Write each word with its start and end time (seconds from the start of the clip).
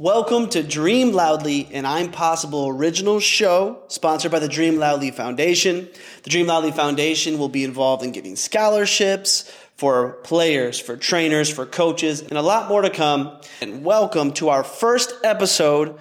Welcome 0.00 0.48
to 0.48 0.62
Dream 0.62 1.12
Loudly, 1.12 1.68
an 1.74 1.84
I'm 1.84 2.10
Possible 2.10 2.68
original 2.68 3.20
show 3.20 3.82
sponsored 3.88 4.32
by 4.32 4.38
the 4.38 4.48
Dream 4.48 4.78
Loudly 4.78 5.10
Foundation. 5.10 5.90
The 6.22 6.30
Dream 6.30 6.46
Loudly 6.46 6.70
Foundation 6.70 7.38
will 7.38 7.50
be 7.50 7.64
involved 7.64 8.02
in 8.02 8.10
giving 8.10 8.34
scholarships 8.34 9.42
for 9.76 10.12
players, 10.22 10.80
for 10.80 10.96
trainers, 10.96 11.50
for 11.50 11.66
coaches, 11.66 12.22
and 12.22 12.38
a 12.38 12.40
lot 12.40 12.70
more 12.70 12.80
to 12.80 12.88
come. 12.88 13.38
And 13.60 13.84
welcome 13.84 14.32
to 14.32 14.48
our 14.48 14.64
first 14.64 15.12
episode 15.22 15.98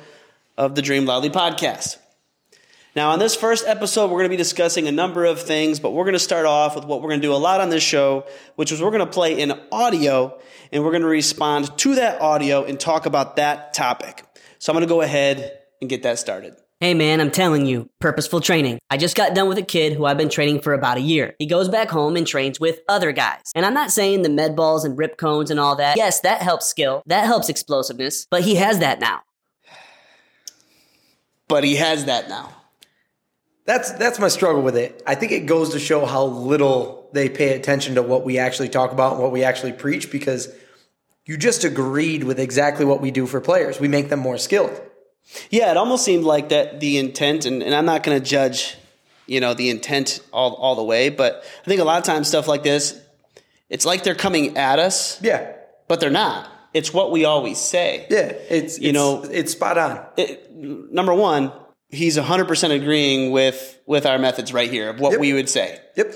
of 0.58 0.76
the 0.76 0.82
Dream 0.82 1.06
Loudly 1.06 1.30
podcast. 1.30 1.98
Now, 2.96 3.12
on 3.12 3.20
this 3.20 3.36
first 3.36 3.68
episode, 3.68 4.08
we're 4.08 4.18
going 4.18 4.26
to 4.26 4.30
be 4.30 4.38
discussing 4.38 4.88
a 4.88 4.92
number 4.92 5.24
of 5.26 5.40
things, 5.40 5.80
but 5.80 5.92
we're 5.92 6.06
going 6.06 6.14
to 6.14 6.20
start 6.20 6.48
off 6.48 6.76
with 6.76 6.86
what 6.86 7.02
we're 7.02 7.10
going 7.10 7.22
to 7.22 7.28
do 7.28 7.34
a 7.34 7.38
lot 7.38 7.62
on 7.62 7.70
this 7.70 7.84
show, 7.84 8.26
which 8.56 8.72
is 8.72 8.82
we're 8.82 8.90
going 8.90 9.06
to 9.06 9.06
play 9.06 9.40
in 9.40 9.54
audio 9.72 10.40
and 10.72 10.84
we're 10.84 10.92
going 10.92 11.04
to 11.04 11.08
respond 11.08 11.78
to 11.78 11.96
that 11.96 12.20
audio 12.20 12.64
and 12.64 12.80
talk 12.80 13.06
about 13.06 13.36
that 13.36 13.74
topic. 13.74 14.26
So 14.58 14.74
I'm 14.74 14.76
going 14.76 14.88
to 14.88 14.92
go 14.92 15.02
ahead 15.02 15.60
and 15.82 15.90
get 15.90 16.02
that 16.04 16.18
started. 16.18 16.56
Hey 16.82 16.94
man, 16.94 17.20
I'm 17.20 17.30
telling 17.30 17.66
you, 17.66 17.90
purposeful 18.00 18.40
training. 18.40 18.80
I 18.90 18.96
just 18.96 19.16
got 19.16 19.36
done 19.36 19.50
with 19.50 19.58
a 19.58 19.64
kid 19.64 19.94
who 19.94 20.06
I've 20.06 20.18
been 20.18 20.30
training 20.30 20.62
for 20.62 20.74
about 20.74 20.98
a 20.98 21.02
year. 21.02 21.36
He 21.38 21.46
goes 21.46 21.68
back 21.68 21.90
home 21.90 22.16
and 22.16 22.26
trains 22.26 22.58
with 22.58 22.80
other 22.88 23.12
guys. 23.12 23.42
And 23.54 23.66
I'm 23.66 23.74
not 23.74 23.92
saying 23.92 24.22
the 24.22 24.30
med 24.30 24.56
balls 24.56 24.86
and 24.86 24.98
rip 24.98 25.18
cones 25.18 25.52
and 25.52 25.60
all 25.60 25.76
that. 25.76 25.98
Yes, 25.98 26.22
that 26.22 26.42
helps 26.42 26.68
skill, 26.68 27.04
that 27.06 27.26
helps 27.26 27.50
explosiveness, 27.50 28.28
but 28.32 28.44
he 28.44 28.56
has 28.56 28.80
that 28.80 29.02
now. 29.02 29.22
But 31.50 31.66
he 31.66 31.76
has 31.76 32.06
that 32.06 32.30
now. 32.30 32.54
That's 33.70 33.92
that's 33.92 34.18
my 34.18 34.30
struggle 34.30 34.64
with 34.64 34.76
it. 34.76 35.04
I 35.06 35.14
think 35.14 35.32
it 35.32 35.46
goes 35.46 35.74
to 35.74 35.80
show 35.80 36.04
how 36.08 36.24
little 36.26 37.08
they 37.14 37.30
pay 37.30 37.54
attention 37.54 37.94
to 37.96 38.02
what 38.02 38.26
we 38.26 38.40
actually 38.40 38.70
talk 38.70 38.92
about 38.92 39.14
and 39.14 39.22
what 39.22 39.32
we 39.32 39.44
actually 39.44 39.74
preach 39.74 40.12
because 40.12 40.52
you 41.28 41.38
just 41.38 41.64
agreed 41.64 42.24
with 42.24 42.40
exactly 42.40 42.84
what 42.84 43.00
we 43.00 43.12
do 43.12 43.28
for 43.28 43.40
players. 43.40 43.80
We 43.80 43.88
make 43.88 44.10
them 44.10 44.22
more 44.22 44.40
skilled. 44.40 44.82
Yeah, 45.52 45.70
it 45.70 45.78
almost 45.78 46.04
seemed 46.04 46.24
like 46.24 46.50
that 46.50 46.80
the 46.80 46.98
intent, 46.98 47.46
and, 47.46 47.62
and 47.62 47.76
I'm 47.76 47.86
not 47.86 48.02
going 48.02 48.20
to 48.20 48.26
judge, 48.26 48.76
you 49.28 49.40
know, 49.40 49.54
the 49.54 49.70
intent 49.70 50.20
all, 50.34 50.56
all 50.56 50.76
the 50.76 50.84
way, 50.84 51.10
but 51.10 51.44
I 51.62 51.66
think 51.68 51.80
a 51.80 51.84
lot 51.84 52.00
of 52.00 52.06
times 52.06 52.28
stuff 52.28 52.48
like 52.48 52.64
this, 52.64 53.00
it's 53.70 53.86
like 53.86 54.02
they're 54.04 54.16
coming 54.16 54.58
at 54.58 54.80
us. 54.80 55.22
Yeah. 55.22 55.54
But 55.88 56.00
they're 56.00 56.10
not. 56.10 56.50
It's 56.74 56.92
what 56.92 57.12
we 57.12 57.26
always 57.26 57.60
say. 57.60 58.08
Yeah, 58.10 58.32
it's 58.50 58.80
You 58.80 58.90
it's, 58.90 58.94
know- 58.96 59.24
it's 59.30 59.52
spot 59.52 59.78
on. 59.78 60.04
It, 60.18 60.52
number 60.56 61.14
one, 61.14 61.52
he's 61.90 62.18
100% 62.18 62.72
agreeing 62.72 63.32
with, 63.32 63.80
with 63.86 64.06
our 64.06 64.18
methods 64.20 64.54
right 64.54 64.70
here 64.70 64.90
of 64.90 65.00
what 65.00 65.12
Yep. 65.14 65.20
we 65.22 65.34
would 65.34 65.50
say. 65.50 65.80
Yep. 65.96 66.14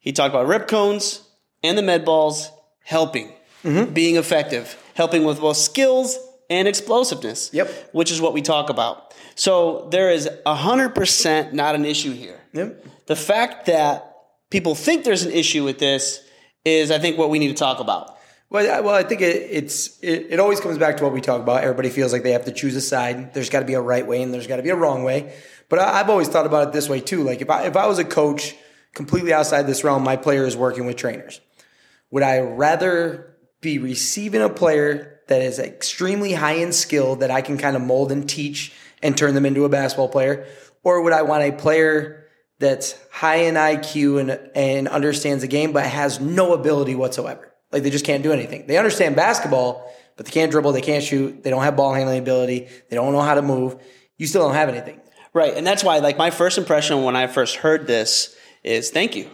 He 0.00 0.12
talked 0.12 0.34
about 0.34 0.46
rip 0.46 0.68
cones 0.68 1.22
and 1.62 1.76
the 1.76 1.82
med 1.82 2.04
balls 2.04 2.50
helping, 2.84 3.32
Mm-hmm. 3.64 3.92
being 3.92 4.16
effective, 4.16 4.76
helping 4.94 5.24
with 5.24 5.40
both 5.40 5.56
skills 5.56 6.16
and 6.48 6.68
explosiveness. 6.68 7.50
Yep. 7.52 7.90
Which 7.92 8.10
is 8.12 8.20
what 8.20 8.32
we 8.32 8.40
talk 8.40 8.70
about. 8.70 9.12
So 9.34 9.88
there 9.90 10.10
is 10.10 10.28
100% 10.46 11.52
not 11.52 11.74
an 11.74 11.84
issue 11.84 12.12
here. 12.12 12.40
Yep. 12.52 12.84
The 13.06 13.16
fact 13.16 13.66
that 13.66 14.14
people 14.50 14.74
think 14.74 15.04
there's 15.04 15.24
an 15.24 15.32
issue 15.32 15.64
with 15.64 15.78
this 15.78 16.22
is, 16.64 16.90
I 16.90 16.98
think, 16.98 17.18
what 17.18 17.30
we 17.30 17.38
need 17.38 17.48
to 17.48 17.54
talk 17.54 17.80
about. 17.80 18.16
Well, 18.50 18.70
I- 18.70 18.80
well, 18.80 18.94
I 18.94 19.02
think 19.02 19.20
it, 19.20 19.48
it's 19.50 19.98
it, 20.00 20.26
it 20.30 20.40
always 20.40 20.60
comes 20.60 20.78
back 20.78 20.96
to 20.98 21.04
what 21.04 21.12
we 21.12 21.20
talk 21.20 21.40
about. 21.42 21.62
Everybody 21.62 21.90
feels 21.90 22.12
like 22.12 22.22
they 22.22 22.32
have 22.32 22.46
to 22.46 22.52
choose 22.52 22.74
a 22.76 22.80
side. 22.80 23.34
There's 23.34 23.50
got 23.50 23.60
to 23.60 23.66
be 23.66 23.74
a 23.74 23.80
right 23.80 24.06
way 24.06 24.22
and 24.22 24.32
there's 24.32 24.46
got 24.46 24.56
to 24.56 24.62
be 24.62 24.70
a 24.70 24.76
wrong 24.76 25.04
way. 25.04 25.34
But 25.68 25.80
I, 25.80 26.00
I've 26.00 26.08
always 26.10 26.28
thought 26.28 26.46
about 26.46 26.68
it 26.68 26.72
this 26.72 26.88
way 26.88 27.00
too. 27.00 27.22
Like 27.22 27.40
if 27.42 27.50
I 27.50 27.64
if 27.66 27.76
I 27.76 27.86
was 27.86 27.98
a 27.98 28.04
coach 28.04 28.54
completely 28.94 29.32
outside 29.32 29.66
this 29.66 29.84
realm, 29.84 30.02
my 30.02 30.16
player 30.16 30.46
is 30.46 30.56
working 30.56 30.86
with 30.86 30.96
trainers. 30.96 31.40
Would 32.10 32.22
I 32.22 32.40
rather 32.40 33.36
be 33.60 33.78
receiving 33.78 34.40
a 34.40 34.48
player 34.48 35.20
that 35.28 35.42
is 35.42 35.58
extremely 35.58 36.32
high 36.32 36.54
in 36.54 36.72
skill 36.72 37.16
that 37.16 37.30
I 37.30 37.42
can 37.42 37.58
kind 37.58 37.76
of 37.76 37.82
mold 37.82 38.10
and 38.10 38.26
teach 38.26 38.72
and 39.02 39.16
turn 39.16 39.34
them 39.34 39.44
into 39.44 39.66
a 39.66 39.68
basketball 39.68 40.08
player, 40.08 40.46
or 40.82 41.02
would 41.02 41.12
I 41.12 41.22
want 41.22 41.42
a 41.44 41.52
player 41.52 42.24
that's 42.58 42.94
high 43.12 43.36
in 43.42 43.56
IQ 43.56 44.20
and 44.20 44.50
and 44.54 44.88
understands 44.88 45.42
the 45.42 45.48
game 45.48 45.72
but 45.72 45.84
has 45.84 46.18
no 46.18 46.54
ability 46.54 46.94
whatsoever? 46.94 47.47
Like 47.72 47.82
they 47.82 47.90
just 47.90 48.04
can't 48.04 48.22
do 48.22 48.32
anything. 48.32 48.66
They 48.66 48.78
understand 48.78 49.16
basketball, 49.16 49.92
but 50.16 50.26
they 50.26 50.32
can't 50.32 50.50
dribble, 50.50 50.72
they 50.72 50.80
can't 50.80 51.04
shoot, 51.04 51.42
they 51.42 51.50
don't 51.50 51.62
have 51.62 51.76
ball 51.76 51.94
handling 51.94 52.18
ability, 52.18 52.68
they 52.88 52.96
don't 52.96 53.12
know 53.12 53.20
how 53.20 53.34
to 53.34 53.42
move. 53.42 53.76
You 54.16 54.26
still 54.26 54.42
don't 54.42 54.54
have 54.54 54.68
anything. 54.68 55.00
Right. 55.32 55.54
And 55.54 55.66
that's 55.66 55.84
why, 55.84 55.98
like, 55.98 56.18
my 56.18 56.30
first 56.30 56.58
impression 56.58 57.04
when 57.04 57.14
I 57.14 57.26
first 57.28 57.56
heard 57.56 57.86
this 57.86 58.34
is 58.64 58.90
thank 58.90 59.14
you. 59.14 59.30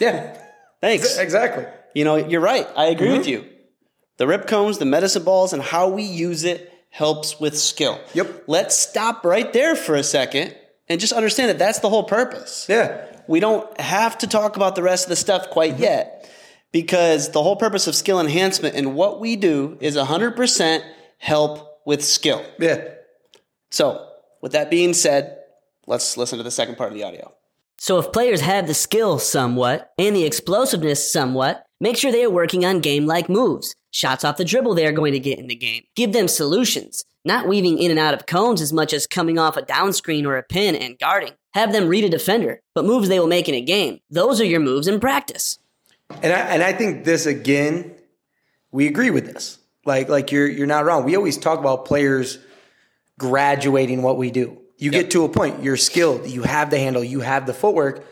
Yeah, 0.00 0.36
Thanks. 0.80 1.16
exactly. 1.16 1.64
You 1.94 2.04
know, 2.04 2.16
you're 2.16 2.40
right. 2.40 2.66
I 2.76 2.86
agree 2.86 3.12
with 3.12 3.22
mm-hmm. 3.22 3.44
you. 3.44 3.50
The 4.18 4.26
rip 4.26 4.46
cones, 4.46 4.78
the 4.78 4.84
medicine 4.84 5.24
balls, 5.24 5.52
and 5.52 5.62
how 5.62 5.88
we 5.88 6.02
use 6.02 6.44
it 6.44 6.72
helps 6.90 7.40
with 7.40 7.58
skill. 7.58 7.98
Yep. 8.12 8.44
Let's 8.46 8.78
stop 8.78 9.24
right 9.24 9.50
there 9.52 9.74
for 9.74 9.94
a 9.94 10.02
second 10.02 10.54
and 10.88 11.00
just 11.00 11.12
understand 11.12 11.48
that 11.48 11.58
that's 11.58 11.78
the 11.78 11.88
whole 11.88 12.04
purpose. 12.04 12.66
Yeah. 12.68 13.06
We 13.26 13.40
don't 13.40 13.80
have 13.80 14.18
to 14.18 14.26
talk 14.26 14.56
about 14.56 14.74
the 14.74 14.82
rest 14.82 15.06
of 15.06 15.08
the 15.08 15.16
stuff 15.16 15.48
quite 15.50 15.74
mm-hmm. 15.74 15.82
yet 15.82 16.30
because 16.72 17.30
the 17.30 17.42
whole 17.42 17.56
purpose 17.56 17.86
of 17.86 17.94
skill 17.94 18.18
enhancement 18.18 18.74
and 18.74 18.94
what 18.94 19.20
we 19.20 19.36
do 19.36 19.76
is 19.80 19.96
100% 19.96 20.82
help 21.18 21.80
with 21.84 22.04
skill. 22.04 22.44
Yeah. 22.58 22.88
So, 23.70 24.08
with 24.40 24.52
that 24.52 24.70
being 24.70 24.92
said, 24.92 25.38
let's 25.86 26.16
listen 26.16 26.38
to 26.38 26.44
the 26.44 26.50
second 26.50 26.76
part 26.76 26.90
of 26.90 26.98
the 26.98 27.04
audio. 27.04 27.32
So 27.82 27.98
if 27.98 28.12
players 28.12 28.42
have 28.42 28.68
the 28.68 28.74
skill 28.74 29.18
somewhat 29.18 29.90
and 29.98 30.14
the 30.14 30.24
explosiveness 30.24 31.12
somewhat, 31.12 31.66
make 31.80 31.96
sure 31.96 32.12
they 32.12 32.22
are 32.22 32.30
working 32.30 32.64
on 32.64 32.78
game 32.78 33.06
like 33.06 33.28
moves. 33.28 33.74
Shots 33.90 34.24
off 34.24 34.36
the 34.36 34.44
dribble 34.44 34.76
they 34.76 34.86
are 34.86 34.92
going 34.92 35.14
to 35.14 35.18
get 35.18 35.40
in 35.40 35.48
the 35.48 35.56
game. 35.56 35.82
Give 35.96 36.12
them 36.12 36.28
solutions, 36.28 37.04
not 37.24 37.48
weaving 37.48 37.78
in 37.78 37.90
and 37.90 37.98
out 37.98 38.14
of 38.14 38.26
cones 38.26 38.60
as 38.60 38.72
much 38.72 38.92
as 38.92 39.08
coming 39.08 39.36
off 39.36 39.56
a 39.56 39.62
down 39.62 39.92
screen 39.92 40.26
or 40.26 40.36
a 40.36 40.44
pin 40.44 40.76
and 40.76 40.96
guarding. 40.96 41.32
Have 41.54 41.72
them 41.72 41.88
read 41.88 42.04
a 42.04 42.08
defender, 42.08 42.60
but 42.72 42.84
moves 42.84 43.08
they 43.08 43.18
will 43.18 43.26
make 43.26 43.48
in 43.48 43.54
a 43.56 43.60
game. 43.60 43.98
Those 44.08 44.40
are 44.40 44.44
your 44.44 44.60
moves 44.60 44.86
in 44.86 45.00
practice. 45.00 45.58
And 46.22 46.32
I, 46.32 46.38
and 46.38 46.62
I 46.62 46.72
think 46.72 47.04
this 47.04 47.26
again, 47.26 47.94
we 48.70 48.86
agree 48.86 49.10
with 49.10 49.26
this. 49.26 49.58
Like 49.84 50.08
like 50.08 50.32
you're 50.32 50.48
you're 50.48 50.66
not 50.66 50.84
wrong. 50.84 51.04
We 51.04 51.16
always 51.16 51.36
talk 51.36 51.58
about 51.58 51.84
players 51.84 52.38
graduating 53.18 54.02
what 54.02 54.16
we 54.16 54.30
do. 54.30 54.58
You 54.78 54.90
get 54.90 55.12
to 55.12 55.24
a 55.24 55.28
point, 55.28 55.62
you're 55.62 55.76
skilled, 55.76 56.26
you 56.26 56.42
have 56.42 56.70
the 56.70 56.78
handle, 56.78 57.04
you 57.04 57.20
have 57.20 57.46
the 57.46 57.54
footwork. 57.54 58.04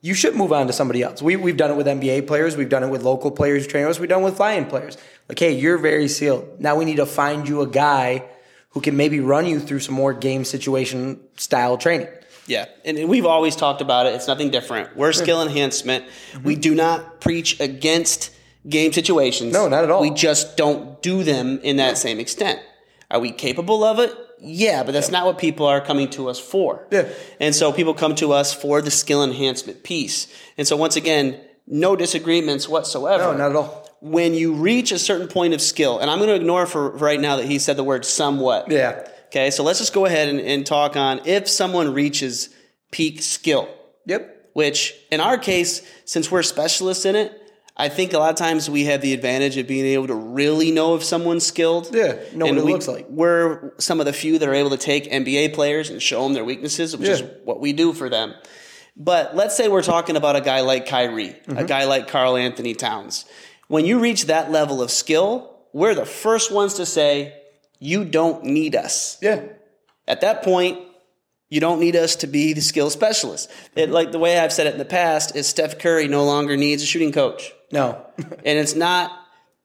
You 0.00 0.14
should 0.14 0.34
move 0.34 0.50
on 0.50 0.66
to 0.66 0.72
somebody 0.72 1.02
else. 1.02 1.20
We, 1.20 1.36
we've 1.36 1.58
done 1.58 1.70
it 1.70 1.76
with 1.76 1.86
NBA 1.86 2.26
players, 2.26 2.56
we've 2.56 2.70
done 2.70 2.82
it 2.82 2.88
with 2.88 3.02
local 3.02 3.30
players, 3.30 3.66
trainers, 3.66 4.00
we've 4.00 4.08
done 4.08 4.22
it 4.22 4.24
with 4.24 4.36
flying 4.36 4.64
players. 4.64 4.96
Like, 5.28 5.38
hey, 5.38 5.52
you're 5.52 5.76
very 5.76 6.08
skilled. 6.08 6.58
Now 6.58 6.76
we 6.76 6.86
need 6.86 6.96
to 6.96 7.06
find 7.06 7.46
you 7.46 7.60
a 7.60 7.66
guy 7.66 8.24
who 8.70 8.80
can 8.80 8.96
maybe 8.96 9.20
run 9.20 9.46
you 9.46 9.60
through 9.60 9.80
some 9.80 9.94
more 9.94 10.14
game 10.14 10.44
situation 10.44 11.20
style 11.36 11.76
training. 11.76 12.08
Yeah, 12.46 12.66
and 12.84 13.08
we've 13.08 13.26
always 13.26 13.56
talked 13.56 13.80
about 13.80 14.06
it. 14.06 14.14
It's 14.14 14.28
nothing 14.28 14.50
different. 14.50 14.96
We're 14.96 15.12
skill 15.12 15.42
enhancement. 15.42 16.04
Mm-hmm. 16.04 16.42
We 16.44 16.56
do 16.56 16.74
not 16.74 17.20
preach 17.20 17.58
against 17.60 18.30
game 18.68 18.92
situations. 18.92 19.52
No, 19.52 19.68
not 19.68 19.84
at 19.84 19.90
all. 19.90 20.00
We 20.00 20.10
just 20.10 20.56
don't 20.56 21.02
do 21.02 21.24
them 21.24 21.58
in 21.62 21.76
that 21.76 21.98
same 21.98 22.20
extent. 22.20 22.60
Are 23.10 23.20
we 23.20 23.32
capable 23.32 23.84
of 23.84 23.98
it? 23.98 24.14
Yeah, 24.38 24.82
but 24.82 24.92
that's 24.92 25.10
not 25.10 25.24
what 25.24 25.38
people 25.38 25.66
are 25.66 25.80
coming 25.80 26.10
to 26.10 26.28
us 26.28 26.38
for. 26.38 26.86
Yeah. 26.90 27.08
And 27.40 27.54
so 27.54 27.72
people 27.72 27.94
come 27.94 28.14
to 28.16 28.32
us 28.32 28.52
for 28.52 28.82
the 28.82 28.90
skill 28.90 29.24
enhancement 29.24 29.82
piece. 29.82 30.26
And 30.58 30.68
so 30.68 30.76
once 30.76 30.96
again, 30.96 31.40
no 31.66 31.96
disagreements 31.96 32.68
whatsoever. 32.68 33.24
No, 33.24 33.36
not 33.36 33.50
at 33.50 33.56
all. 33.56 33.88
When 34.00 34.34
you 34.34 34.54
reach 34.54 34.92
a 34.92 34.98
certain 34.98 35.26
point 35.26 35.54
of 35.54 35.60
skill, 35.60 35.98
and 35.98 36.10
I'm 36.10 36.18
going 36.18 36.28
to 36.28 36.36
ignore 36.36 36.66
for 36.66 36.90
right 36.90 37.18
now 37.18 37.36
that 37.36 37.46
he 37.46 37.58
said 37.58 37.76
the 37.76 37.84
word 37.84 38.04
somewhat. 38.04 38.70
Yeah. 38.70 39.08
Okay, 39.36 39.50
so 39.50 39.62
let's 39.62 39.78
just 39.80 39.92
go 39.92 40.06
ahead 40.06 40.30
and, 40.30 40.40
and 40.40 40.64
talk 40.64 40.96
on 40.96 41.20
if 41.26 41.46
someone 41.46 41.92
reaches 41.92 42.48
peak 42.90 43.20
skill, 43.20 43.68
Yep. 44.06 44.50
which 44.54 44.94
in 45.10 45.20
our 45.20 45.36
case, 45.36 45.82
since 46.06 46.30
we're 46.30 46.42
specialists 46.42 47.04
in 47.04 47.16
it, 47.16 47.38
I 47.76 47.90
think 47.90 48.14
a 48.14 48.18
lot 48.18 48.30
of 48.30 48.36
times 48.36 48.70
we 48.70 48.84
have 48.86 49.02
the 49.02 49.12
advantage 49.12 49.58
of 49.58 49.66
being 49.66 49.84
able 49.84 50.06
to 50.06 50.14
really 50.14 50.70
know 50.70 50.94
if 50.94 51.04
someone's 51.04 51.44
skilled. 51.44 51.90
Yeah, 51.94 52.14
know 52.32 52.46
what 52.46 52.56
it 52.56 52.64
we, 52.64 52.72
looks 52.72 52.88
like. 52.88 53.04
We're 53.10 53.74
some 53.78 54.00
of 54.00 54.06
the 54.06 54.14
few 54.14 54.38
that 54.38 54.48
are 54.48 54.54
able 54.54 54.70
to 54.70 54.78
take 54.78 55.04
NBA 55.04 55.52
players 55.52 55.90
and 55.90 56.00
show 56.00 56.22
them 56.22 56.32
their 56.32 56.44
weaknesses, 56.44 56.96
which 56.96 57.06
is 57.10 57.22
what 57.44 57.60
we 57.60 57.74
do 57.74 57.92
for 57.92 58.08
them. 58.08 58.32
But 58.96 59.36
let's 59.36 59.54
say 59.54 59.68
we're 59.68 59.82
talking 59.82 60.16
about 60.16 60.36
a 60.36 60.40
guy 60.40 60.62
like 60.62 60.86
Kyrie, 60.86 61.28
a 61.28 61.32
Mm-hmm. 61.34 61.66
guy 61.66 61.84
like 61.84 62.08
Karl-Anthony 62.08 62.72
Towns. 62.72 63.26
When 63.68 63.84
you 63.84 63.98
reach 63.98 64.24
that 64.28 64.50
level 64.50 64.80
of 64.80 64.90
skill, 64.90 65.58
we're 65.74 65.94
the 65.94 66.06
first 66.06 66.50
ones 66.50 66.72
to 66.74 66.86
say, 66.86 67.34
you 67.78 68.04
don't 68.04 68.44
need 68.44 68.74
us. 68.74 69.18
Yeah. 69.20 69.42
At 70.08 70.20
that 70.20 70.42
point, 70.42 70.78
you 71.48 71.60
don't 71.60 71.80
need 71.80 71.96
us 71.96 72.16
to 72.16 72.26
be 72.26 72.52
the 72.52 72.60
skill 72.60 72.90
specialist. 72.90 73.50
It, 73.74 73.84
mm-hmm. 73.84 73.92
like 73.92 74.12
the 74.12 74.18
way 74.18 74.38
I've 74.38 74.52
said 74.52 74.66
it 74.66 74.72
in 74.72 74.78
the 74.78 74.84
past 74.84 75.36
is 75.36 75.46
Steph 75.46 75.78
Curry 75.78 76.08
no 76.08 76.24
longer 76.24 76.56
needs 76.56 76.82
a 76.82 76.86
shooting 76.86 77.12
coach. 77.12 77.52
No. 77.72 78.04
And 78.18 78.58
it's 78.58 78.74
not 78.74 79.12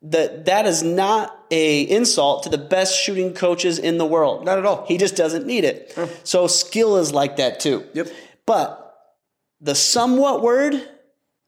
that 0.03 0.45
that 0.45 0.65
is 0.65 0.81
not 0.81 1.37
a 1.51 1.81
insult 1.81 2.43
to 2.43 2.49
the 2.49 2.57
best 2.57 2.99
shooting 2.99 3.33
coaches 3.33 3.77
in 3.77 3.97
the 3.97 4.05
world. 4.05 4.43
Not 4.45 4.57
at 4.57 4.65
all. 4.65 4.85
He 4.87 4.97
just 4.97 5.15
doesn't 5.15 5.45
need 5.45 5.63
it. 5.63 5.93
Mm. 5.95 6.09
So 6.23 6.47
skill 6.47 6.97
is 6.97 7.13
like 7.13 7.37
that 7.37 7.59
too. 7.59 7.85
Yep. 7.93 8.07
But 8.45 8.93
the 9.59 9.75
somewhat 9.75 10.41
word 10.41 10.81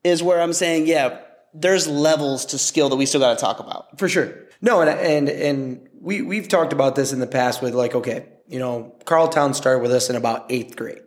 is 0.03 0.21
where 0.21 0.39
I'm 0.39 0.53
saying, 0.53 0.85
yeah, 0.87 1.19
there's 1.53 1.87
levels 1.87 2.45
to 2.47 2.57
skill 2.57 2.89
that 2.89 2.95
we 2.95 3.05
still 3.05 3.21
got 3.21 3.37
to 3.37 3.41
talk 3.41 3.59
about. 3.59 3.97
For 3.97 4.07
sure. 4.07 4.33
No, 4.61 4.81
and 4.81 4.89
and 4.89 5.29
and 5.29 5.89
we 6.03 6.21
we've 6.21 6.49
talked 6.49 6.73
about 6.73 6.95
this 6.95 7.13
in 7.13 7.19
the 7.19 7.27
past 7.27 7.61
with 7.61 7.73
like, 7.73 7.95
okay, 7.95 8.25
you 8.47 8.59
know, 8.59 8.93
Karl 9.05 9.29
Towns 9.29 9.57
started 9.57 9.81
with 9.81 9.91
us 9.91 10.09
in 10.09 10.15
about 10.15 10.45
eighth 10.51 10.75
grade. 10.75 11.01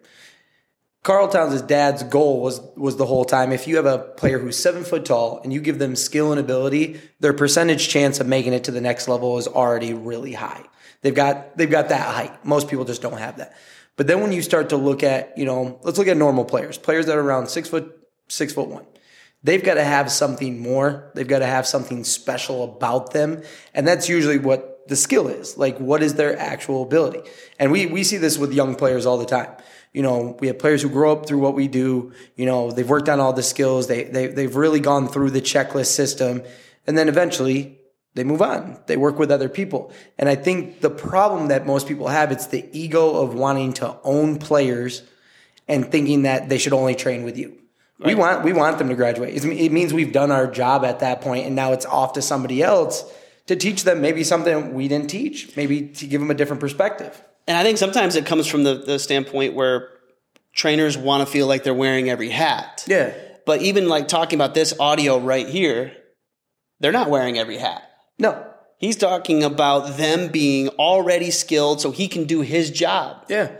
Karl 1.03 1.29
Towns' 1.29 1.61
dad's 1.63 2.03
goal 2.03 2.41
was 2.41 2.61
was 2.77 2.97
the 2.97 3.07
whole 3.07 3.27
time 3.27 3.53
if 3.53 3.69
you 3.69 3.77
have 3.77 3.87
a 3.87 3.99
player 3.99 4.39
who's 4.39 4.57
seven 4.57 4.83
foot 4.83 5.05
tall 5.05 5.41
and 5.45 5.53
you 5.53 5.61
give 5.61 5.79
them 5.79 5.95
skill 5.95 6.33
and 6.33 6.41
ability, 6.41 6.99
their 7.21 7.35
percentage 7.35 7.89
chance 7.89 8.19
of 8.21 8.27
making 8.27 8.55
it 8.55 8.65
to 8.65 8.71
the 8.71 8.81
next 8.81 9.07
level 9.07 9.37
is 9.39 9.47
already 9.47 9.93
really 9.93 10.33
high. 10.33 10.65
They've 11.03 11.15
got 11.15 11.57
they've 11.59 11.71
got 11.71 11.91
that 11.91 12.15
height. 12.15 12.45
Most 12.45 12.69
people 12.69 12.87
just 12.87 13.03
don't 13.03 13.19
have 13.19 13.37
that. 13.37 13.55
But 13.97 14.07
then 14.07 14.23
when 14.23 14.33
you 14.33 14.43
start 14.43 14.71
to 14.71 14.77
look 14.77 15.03
at, 15.03 15.37
you 15.39 15.45
know, 15.45 15.79
let's 15.83 15.99
look 15.99 16.09
at 16.09 16.17
normal 16.17 16.45
players, 16.45 16.79
players 16.79 17.07
that 17.07 17.17
are 17.17 17.23
around 17.23 17.49
six 17.49 17.69
foot 17.69 17.95
six 18.29 18.55
foot 18.55 18.69
one. 18.69 18.87
They've 19.43 19.63
got 19.63 19.75
to 19.75 19.85
have 19.85 20.11
something 20.11 20.59
more. 20.59 21.13
They've 21.15 21.29
got 21.29 21.41
to 21.41 21.47
have 21.47 21.67
something 21.67 22.03
special 22.03 22.65
about 22.65 23.13
them. 23.13 23.43
And 23.75 23.87
that's 23.87 24.09
usually 24.09 24.39
what 24.39 24.76
the 24.89 24.97
skill 24.97 25.29
is. 25.29 25.57
Like 25.57 25.79
what 25.79 26.03
is 26.03 26.15
their 26.15 26.39
actual 26.39 26.83
ability? 26.83 27.23
And 27.59 27.73
we 27.73 27.87
we 27.87 28.05
see 28.05 28.17
this 28.17 28.39
with 28.39 28.53
young 28.53 28.75
players 28.75 29.07
all 29.07 29.19
the 29.19 29.27
time 29.27 29.51
you 29.97 30.03
know, 30.03 30.37
we 30.41 30.49
have 30.49 30.59
players 30.59 30.83
who 30.83 30.91
grow 30.91 31.11
up 31.11 31.25
through 31.25 31.39
what 31.39 31.55
we 31.55 31.69
do. 31.69 32.13
You 32.37 32.45
know, 32.45 32.71
they've 32.71 32.87
worked 32.87 33.09
on 33.09 33.19
all 33.19 33.33
the 33.33 33.43
skills. 33.43 33.87
They, 33.87 34.05
they, 34.05 34.27
they've 34.27 34.55
really 34.55 34.79
gone 34.79 35.09
through 35.09 35.31
the 35.31 35.41
checklist 35.41 35.87
system. 35.87 36.43
And 36.87 36.99
then 36.99 37.09
eventually 37.09 37.79
they 38.13 38.23
move 38.23 38.43
on. 38.43 38.79
They 38.89 38.99
work 38.99 39.19
with 39.19 39.31
other 39.31 39.49
people. 39.49 39.91
And 40.19 40.29
I 40.29 40.35
think 40.35 40.83
the 40.83 40.91
problem 40.91 41.49
that 41.49 41.65
most 41.65 41.89
people 41.89 42.09
have, 42.09 42.31
it's 42.31 42.49
the 42.49 42.69
ego 42.79 43.23
of 43.23 43.33
wanting 43.33 43.73
to 43.75 43.97
own 44.05 44.39
players 44.39 45.03
and 45.67 45.91
thinking 45.91 46.25
that 46.25 46.51
they 46.51 46.59
should 46.59 46.75
only 46.75 46.95
train 46.95 47.25
with 47.25 47.39
you. 47.39 47.57
Right. 47.99 48.09
We 48.09 48.15
want, 48.17 48.45
we 48.45 48.53
want 48.53 48.77
them 48.77 48.91
to 48.91 48.95
graduate. 48.95 49.43
It 49.43 49.73
means 49.73 49.95
we've 49.95 50.13
done 50.13 50.31
our 50.31 50.47
job 50.47 50.85
at 50.85 51.01
that 51.01 51.23
point 51.23 51.47
and 51.47 51.57
now 51.57 51.73
it's 51.73 51.87
off 51.87 52.13
to 52.13 52.23
somebody 52.23 52.63
else 52.63 53.11
to 53.47 53.57
teach 53.57 53.85
them 53.85 54.01
maybe 54.01 54.25
something 54.25 54.75
we 54.75 54.89
didn't 54.89 55.09
teach, 55.09 55.57
maybe 55.57 55.89
to 55.89 56.07
give 56.07 56.21
them 56.21 56.31
a 56.31 56.35
different 56.35 56.61
perspective. 56.61 57.23
And 57.47 57.57
I 57.57 57.63
think 57.63 57.79
sometimes 57.79 58.17
it 58.17 58.27
comes 58.27 58.47
from 58.47 58.65
the, 58.65 58.75
the 58.75 58.99
standpoint 58.99 59.55
where 59.55 59.91
trainers 60.53 60.99
want 60.99 61.27
to 61.27 61.33
feel 61.33 61.47
like 61.47 61.63
they're 61.63 61.75
wearing 61.75 62.11
every 62.11 62.31
hat. 62.31 62.85
Yeah. 62.89 63.15
But 63.45 63.63
even 63.63 63.89
like 63.89 64.09
talking 64.09 64.37
about 64.37 64.55
this 64.55 64.75
audio 64.81 65.19
right 65.19 65.49
here, 65.49 65.93
they're 66.81 66.93
not 66.93 67.09
wearing 67.09 67.39
every 67.39 67.59
hat. 67.59 67.83
No. 68.19 68.45
He's 68.79 68.97
talking 68.97 69.45
about 69.45 69.97
them 69.97 70.29
being 70.29 70.69
already 70.71 71.31
skilled 71.31 71.81
so 71.81 71.93
he 71.93 72.09
can 72.09 72.25
do 72.25 72.41
his 72.41 72.71
job. 72.71 73.25
Yeah. 73.29 73.53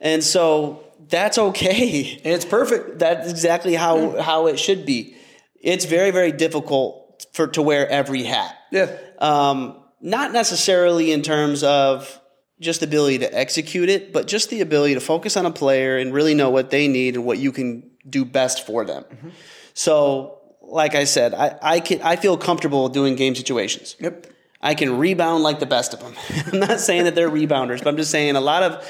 And 0.00 0.22
so 0.22 0.84
that's 1.08 1.36
okay. 1.36 2.20
And 2.24 2.32
it's 2.32 2.44
perfect. 2.44 3.00
That's 3.00 3.30
exactly 3.30 3.74
how, 3.74 4.14
yeah. 4.14 4.22
how 4.22 4.46
it 4.46 4.58
should 4.58 4.86
be. 4.86 5.16
It's 5.60 5.84
very, 5.84 6.10
very 6.10 6.32
difficult 6.32 7.26
for 7.32 7.48
to 7.48 7.62
wear 7.62 7.88
every 7.88 8.22
hat. 8.22 8.56
Yeah. 8.76 8.96
Um, 9.18 9.82
not 10.00 10.32
necessarily 10.32 11.12
in 11.12 11.22
terms 11.22 11.62
of 11.62 12.20
just 12.60 12.80
the 12.80 12.86
ability 12.86 13.18
to 13.18 13.38
execute 13.38 13.88
it, 13.88 14.12
but 14.12 14.26
just 14.26 14.50
the 14.50 14.60
ability 14.60 14.94
to 14.94 15.00
focus 15.00 15.36
on 15.36 15.46
a 15.46 15.50
player 15.50 15.98
and 15.98 16.12
really 16.12 16.34
know 16.34 16.50
what 16.50 16.70
they 16.70 16.88
need 16.88 17.16
and 17.16 17.24
what 17.24 17.38
you 17.38 17.52
can 17.52 17.90
do 18.08 18.24
best 18.24 18.66
for 18.66 18.84
them. 18.84 19.04
Mm-hmm. 19.04 19.28
So, 19.74 20.40
like 20.62 20.94
I 20.94 21.04
said, 21.04 21.34
I, 21.34 21.58
I 21.60 21.80
can 21.80 22.00
I 22.02 22.16
feel 22.16 22.36
comfortable 22.36 22.88
doing 22.88 23.14
game 23.14 23.34
situations. 23.34 23.96
Yep. 24.00 24.26
I 24.60 24.74
can 24.74 24.98
rebound 24.98 25.42
like 25.42 25.60
the 25.60 25.66
best 25.66 25.92
of 25.92 26.00
them. 26.00 26.14
I'm 26.52 26.60
not 26.60 26.80
saying 26.80 27.04
that 27.04 27.14
they're 27.14 27.30
rebounders, 27.30 27.78
but 27.78 27.88
I'm 27.88 27.96
just 27.96 28.10
saying 28.10 28.36
a 28.36 28.40
lot 28.40 28.62
of 28.62 28.86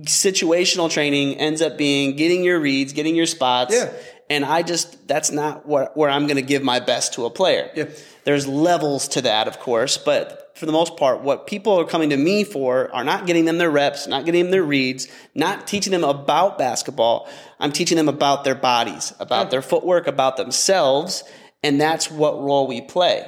situational 0.00 0.90
training 0.90 1.38
ends 1.38 1.60
up 1.60 1.76
being 1.76 2.14
getting 2.16 2.44
your 2.44 2.60
reads, 2.60 2.92
getting 2.92 3.16
your 3.16 3.26
spots. 3.26 3.74
Yeah. 3.74 3.92
And 4.30 4.44
I 4.44 4.62
just 4.62 5.08
that's 5.08 5.30
not 5.30 5.66
what 5.66 5.96
where 5.96 6.10
I'm 6.10 6.26
going 6.26 6.36
to 6.36 6.42
give 6.42 6.62
my 6.62 6.80
best 6.80 7.14
to 7.14 7.24
a 7.24 7.30
player. 7.30 7.70
Yeah. 7.74 7.86
There's 8.24 8.46
levels 8.46 9.08
to 9.08 9.22
that, 9.22 9.48
of 9.48 9.58
course, 9.58 9.96
but 9.96 10.52
for 10.54 10.66
the 10.66 10.72
most 10.72 10.96
part, 10.96 11.22
what 11.22 11.46
people 11.46 11.78
are 11.80 11.84
coming 11.84 12.10
to 12.10 12.16
me 12.16 12.44
for 12.44 12.92
are 12.94 13.04
not 13.04 13.26
getting 13.26 13.44
them 13.44 13.58
their 13.58 13.70
reps, 13.70 14.06
not 14.06 14.24
getting 14.24 14.42
them 14.42 14.50
their 14.50 14.64
reads, 14.64 15.06
not 15.34 15.66
teaching 15.66 15.92
them 15.92 16.04
about 16.04 16.58
basketball. 16.58 17.28
I'm 17.60 17.72
teaching 17.72 17.96
them 17.96 18.08
about 18.08 18.44
their 18.44 18.56
bodies, 18.56 19.14
about 19.20 19.50
their 19.50 19.62
footwork, 19.62 20.08
about 20.08 20.36
themselves. 20.36 21.22
And 21.62 21.80
that's 21.80 22.10
what 22.10 22.40
role 22.42 22.66
we 22.66 22.80
play. 22.80 23.26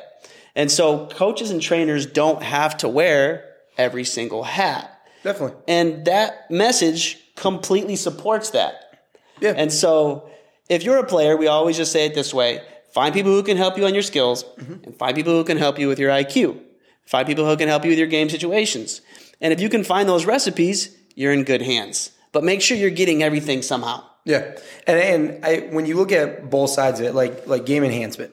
And 0.56 0.70
so 0.70 1.06
coaches 1.06 1.50
and 1.50 1.62
trainers 1.62 2.04
don't 2.04 2.42
have 2.42 2.76
to 2.78 2.88
wear 2.88 3.54
every 3.78 4.04
single 4.04 4.42
hat. 4.42 5.00
Definitely. 5.22 5.56
And 5.68 6.04
that 6.06 6.50
message 6.50 7.18
completely 7.36 7.96
supports 7.96 8.50
that. 8.50 9.02
Yeah. 9.40 9.54
And 9.56 9.72
so 9.72 10.30
if 10.70 10.84
you're 10.84 10.98
a 10.98 11.06
player, 11.06 11.36
we 11.36 11.48
always 11.48 11.76
just 11.76 11.92
say 11.92 12.06
it 12.06 12.14
this 12.14 12.32
way 12.32 12.62
find 12.94 13.12
people 13.12 13.32
who 13.32 13.42
can 13.42 13.56
help 13.56 13.76
you 13.76 13.84
on 13.84 13.92
your 13.92 14.02
skills 14.02 14.44
mm-hmm. 14.44 14.84
and 14.84 14.96
find 14.96 15.14
people 15.14 15.32
who 15.32 15.44
can 15.44 15.58
help 15.58 15.78
you 15.78 15.86
with 15.86 15.98
your 15.98 16.10
IQ. 16.10 16.60
Find 17.04 17.26
people 17.26 17.44
who 17.44 17.56
can 17.56 17.68
help 17.68 17.84
you 17.84 17.90
with 17.90 17.98
your 17.98 18.08
game 18.08 18.28
situations. 18.28 19.00
And 19.40 19.52
if 19.52 19.60
you 19.60 19.68
can 19.68 19.84
find 19.84 20.08
those 20.08 20.26
recipes, 20.26 20.96
you're 21.14 21.32
in 21.32 21.44
good 21.44 21.62
hands. 21.62 22.12
But 22.32 22.44
make 22.44 22.62
sure 22.62 22.76
you're 22.76 22.90
getting 22.90 23.22
everything 23.22 23.62
somehow. 23.62 24.04
Yeah, 24.24 24.56
and 24.86 24.98
and 24.98 25.44
I, 25.44 25.68
when 25.70 25.86
you 25.86 25.96
look 25.96 26.12
at 26.12 26.50
both 26.50 26.70
sides 26.70 27.00
of 27.00 27.06
it, 27.06 27.14
like 27.14 27.46
like 27.46 27.66
game 27.66 27.82
enhancement, 27.82 28.32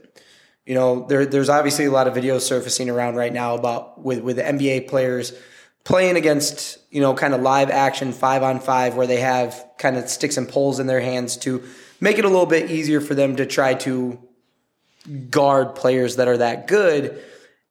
you 0.65 0.75
know, 0.75 1.07
there 1.07 1.25
there's 1.25 1.49
obviously 1.49 1.85
a 1.85 1.91
lot 1.91 2.07
of 2.07 2.13
videos 2.13 2.41
surfacing 2.41 2.89
around 2.89 3.15
right 3.15 3.33
now 3.33 3.55
about 3.55 4.03
with 4.03 4.19
with 4.19 4.35
the 4.35 4.43
NBA 4.43 4.89
players 4.89 5.33
playing 5.85 6.17
against 6.17 6.77
you 6.91 6.99
know 6.99 7.13
kind 7.13 7.33
of 7.33 7.41
live 7.41 7.69
action 7.69 8.11
five 8.11 8.43
on 8.43 8.59
five 8.59 8.95
where 8.95 9.07
they 9.07 9.21
have 9.21 9.65
kind 9.79 9.95
of 9.95 10.09
sticks 10.09 10.37
and 10.37 10.49
poles 10.49 10.79
in 10.79 10.85
their 10.85 10.99
hands 10.99 11.37
to 11.37 11.63
make 11.99 12.17
it 12.17 12.25
a 12.25 12.29
little 12.29 12.45
bit 12.45 12.71
easier 12.71 13.01
for 13.01 13.15
them 13.15 13.35
to 13.37 13.45
try 13.45 13.73
to 13.73 14.19
guard 15.29 15.75
players 15.75 16.17
that 16.17 16.27
are 16.27 16.37
that 16.37 16.67
good 16.67 17.23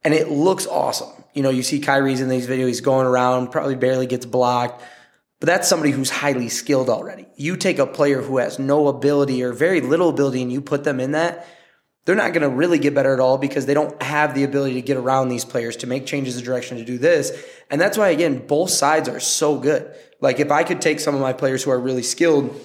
and 0.04 0.14
it 0.14 0.30
looks 0.30 0.66
awesome. 0.66 1.10
You 1.34 1.42
know, 1.42 1.50
you 1.50 1.64
see 1.64 1.80
Kyrie's 1.80 2.20
in 2.20 2.28
these 2.28 2.46
videos, 2.46 2.68
he's 2.68 2.80
going 2.80 3.06
around, 3.06 3.48
probably 3.50 3.74
barely 3.74 4.06
gets 4.06 4.24
blocked. 4.24 4.82
But 5.40 5.48
that's 5.48 5.68
somebody 5.68 5.90
who's 5.90 6.10
highly 6.10 6.48
skilled 6.48 6.88
already. 6.88 7.26
You 7.36 7.56
take 7.56 7.78
a 7.78 7.86
player 7.86 8.22
who 8.22 8.38
has 8.38 8.58
no 8.58 8.88
ability 8.88 9.42
or 9.42 9.52
very 9.52 9.80
little 9.80 10.08
ability 10.08 10.42
and 10.42 10.52
you 10.52 10.60
put 10.60 10.84
them 10.84 10.98
in 10.98 11.10
that, 11.10 11.46
they're 12.04 12.14
not 12.14 12.32
going 12.32 12.48
to 12.48 12.48
really 12.48 12.78
get 12.78 12.94
better 12.94 13.12
at 13.12 13.20
all 13.20 13.36
because 13.36 13.66
they 13.66 13.74
don't 13.74 14.00
have 14.00 14.34
the 14.34 14.44
ability 14.44 14.74
to 14.74 14.82
get 14.82 14.96
around 14.96 15.28
these 15.28 15.44
players 15.44 15.76
to 15.78 15.88
make 15.88 16.06
changes 16.06 16.36
of 16.36 16.44
direction 16.44 16.78
to 16.78 16.84
do 16.84 16.98
this. 16.98 17.36
And 17.68 17.80
that's 17.80 17.98
why, 17.98 18.10
again, 18.10 18.46
both 18.46 18.70
sides 18.70 19.08
are 19.08 19.18
so 19.18 19.58
good. 19.58 19.92
Like 20.20 20.38
if 20.38 20.52
I 20.52 20.62
could 20.62 20.80
take 20.80 21.00
some 21.00 21.16
of 21.16 21.20
my 21.20 21.32
players 21.32 21.64
who 21.64 21.72
are 21.72 21.80
really 21.80 22.04
skilled, 22.04 22.58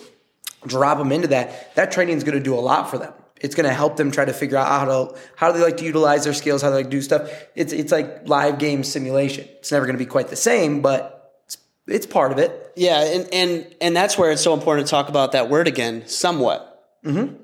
drop 0.65 0.97
them 0.97 1.11
into 1.11 1.27
that, 1.29 1.75
that 1.75 1.91
training 1.91 2.17
is 2.17 2.23
going 2.23 2.37
to 2.37 2.43
do 2.43 2.53
a 2.53 2.59
lot 2.59 2.89
for 2.89 2.97
them. 2.97 3.13
It's 3.41 3.55
going 3.55 3.67
to 3.67 3.73
help 3.73 3.97
them 3.97 4.11
try 4.11 4.23
to 4.23 4.33
figure 4.33 4.57
out 4.57 4.67
how 4.67 4.85
to 4.85 5.17
how 5.35 5.51
do 5.51 5.57
they 5.57 5.65
like 5.65 5.77
to 5.77 5.83
utilize 5.83 6.23
their 6.25 6.33
skills, 6.33 6.61
how 6.61 6.69
they 6.69 6.77
like 6.77 6.89
do 6.89 7.01
stuff. 7.01 7.29
It's 7.55 7.73
it's 7.73 7.91
like 7.91 8.27
live 8.27 8.59
game 8.59 8.83
simulation. 8.83 9.47
It's 9.57 9.71
never 9.71 9.85
going 9.85 9.97
to 9.97 10.03
be 10.03 10.05
quite 10.05 10.27
the 10.27 10.35
same, 10.35 10.81
but 10.81 11.41
it's, 11.45 11.57
it's 11.87 12.05
part 12.05 12.31
of 12.31 12.37
it. 12.37 12.71
Yeah, 12.75 13.01
and 13.01 13.27
and 13.33 13.75
and 13.81 13.95
that's 13.95 14.15
where 14.15 14.31
it's 14.31 14.43
so 14.43 14.53
important 14.53 14.87
to 14.87 14.91
talk 14.91 15.09
about 15.09 15.31
that 15.31 15.49
word 15.49 15.67
again, 15.67 16.07
somewhat. 16.07 16.85
Mm-hmm. 17.03 17.35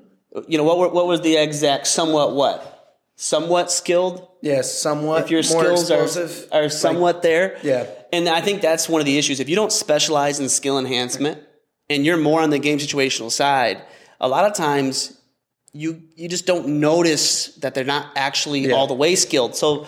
You 0.46 0.58
know 0.58 0.64
what? 0.64 0.94
What 0.94 1.08
was 1.08 1.20
the 1.22 1.36
exact 1.36 1.88
somewhat 1.88 2.32
what? 2.32 3.02
Somewhat 3.16 3.72
skilled. 3.72 4.28
Yes, 4.40 4.72
somewhat. 4.72 5.24
If 5.24 5.30
your 5.32 5.42
skills 5.42 5.90
are, 5.90 6.06
are 6.52 6.68
somewhat 6.68 7.16
like, 7.16 7.22
there. 7.22 7.58
Yeah. 7.64 7.86
And 8.12 8.28
I 8.28 8.40
think 8.40 8.62
that's 8.62 8.88
one 8.88 9.00
of 9.00 9.06
the 9.06 9.18
issues. 9.18 9.40
If 9.40 9.48
you 9.48 9.56
don't 9.56 9.72
specialize 9.72 10.38
in 10.38 10.48
skill 10.48 10.78
enhancement 10.78 11.42
and 11.90 12.04
you're 12.04 12.16
more 12.16 12.40
on 12.40 12.50
the 12.50 12.58
game 12.58 12.78
situational 12.78 13.30
side, 13.30 13.82
a 14.20 14.28
lot 14.28 14.44
of 14.44 14.54
times 14.54 15.18
you 15.72 16.02
you 16.16 16.28
just 16.28 16.46
don't 16.46 16.80
notice 16.80 17.54
that 17.56 17.74
they're 17.74 17.84
not 17.84 18.10
actually 18.16 18.60
yeah. 18.68 18.74
all 18.74 18.86
the 18.86 18.94
way 18.94 19.14
skilled. 19.14 19.54
So, 19.54 19.86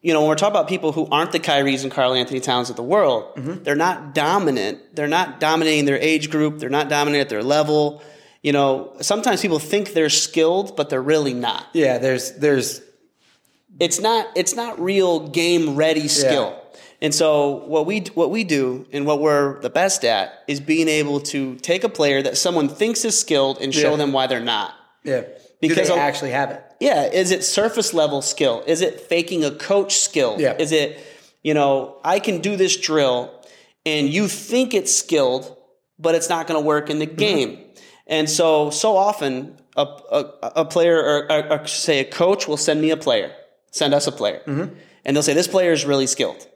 you 0.00 0.12
know, 0.12 0.20
when 0.20 0.28
we're 0.28 0.36
talking 0.36 0.56
about 0.56 0.68
people 0.68 0.92
who 0.92 1.06
aren't 1.10 1.32
the 1.32 1.40
Kyries 1.40 1.82
and 1.82 1.92
Karl-Anthony 1.92 2.40
Towns 2.40 2.70
of 2.70 2.76
the 2.76 2.82
world, 2.82 3.36
mm-hmm. 3.36 3.62
they're 3.62 3.76
not 3.76 4.14
dominant. 4.14 4.96
They're 4.96 5.08
not 5.08 5.40
dominating 5.40 5.84
their 5.84 5.98
age 5.98 6.30
group. 6.30 6.58
They're 6.58 6.70
not 6.70 6.88
dominant 6.88 7.20
at 7.20 7.28
their 7.28 7.42
level. 7.42 8.02
You 8.42 8.52
know, 8.52 8.96
sometimes 9.00 9.42
people 9.42 9.58
think 9.58 9.92
they're 9.92 10.08
skilled, 10.08 10.74
but 10.74 10.88
they're 10.88 11.02
really 11.02 11.34
not. 11.34 11.66
Yeah, 11.74 11.98
there's 11.98 12.32
there's 12.32 12.80
it's 13.78 14.00
not 14.00 14.28
it's 14.36 14.54
not 14.54 14.80
real 14.80 15.28
game 15.28 15.76
ready 15.76 16.08
skill. 16.08 16.54
Yeah. 16.56 16.59
And 17.02 17.14
so 17.14 17.64
what 17.66 17.86
we 17.86 18.00
what 18.14 18.30
we 18.30 18.44
do 18.44 18.86
and 18.92 19.06
what 19.06 19.20
we're 19.20 19.60
the 19.60 19.70
best 19.70 20.04
at 20.04 20.44
is 20.46 20.60
being 20.60 20.88
able 20.88 21.20
to 21.20 21.56
take 21.56 21.82
a 21.82 21.88
player 21.88 22.22
that 22.22 22.36
someone 22.36 22.68
thinks 22.68 23.04
is 23.04 23.18
skilled 23.18 23.58
and 23.60 23.74
show 23.74 23.92
yeah. 23.92 23.96
them 23.96 24.12
why 24.12 24.26
they're 24.26 24.40
not. 24.40 24.74
Yeah. 25.02 25.22
Because 25.60 25.88
Do 25.88 25.94
they 25.94 26.00
actually 26.00 26.30
have 26.30 26.50
it? 26.50 26.64
Yeah. 26.80 27.04
Is 27.04 27.30
it 27.30 27.44
surface 27.44 27.94
level 27.94 28.22
skill? 28.22 28.62
Is 28.66 28.80
it 28.82 29.00
faking 29.00 29.44
a 29.44 29.50
coach 29.50 29.98
skill? 29.98 30.36
Yeah. 30.38 30.56
Is 30.58 30.72
it, 30.72 30.98
you 31.42 31.54
know, 31.54 31.98
I 32.04 32.18
can 32.18 32.40
do 32.40 32.56
this 32.56 32.76
drill 32.76 33.34
and 33.86 34.08
you 34.08 34.28
think 34.28 34.74
it's 34.74 34.94
skilled, 34.94 35.56
but 35.98 36.14
it's 36.14 36.28
not 36.28 36.46
going 36.46 36.60
to 36.60 36.66
work 36.66 36.90
in 36.90 36.98
the 36.98 37.06
mm-hmm. 37.06 37.16
game. 37.16 37.50
Mm-hmm. 37.50 37.80
And 38.06 38.28
so, 38.28 38.70
so 38.70 38.96
often 38.96 39.58
a, 39.76 39.82
a, 39.82 40.52
a 40.56 40.64
player 40.64 40.98
or, 40.98 41.32
or, 41.32 41.60
or, 41.60 41.66
say 41.66 42.00
a 42.00 42.04
coach 42.04 42.48
will 42.48 42.56
send 42.56 42.80
me 42.80 42.90
a 42.90 42.96
player, 42.96 43.32
send 43.70 43.94
us 43.94 44.06
a 44.06 44.12
player. 44.12 44.42
Mm-hmm. 44.46 44.74
And 45.04 45.16
they'll 45.16 45.22
say, 45.22 45.32
this 45.32 45.48
player 45.48 45.72
is 45.72 45.84
really 45.84 46.06
skilled. 46.06 46.46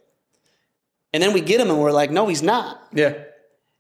And 1.14 1.23
then 1.23 1.33
we 1.33 1.40
get 1.40 1.61
him 1.61 1.71
and 1.71 1.78
we're 1.78 1.92
like, 1.92 2.11
no, 2.11 2.26
he's 2.26 2.42
not. 2.42 2.83
Yeah. 2.92 3.14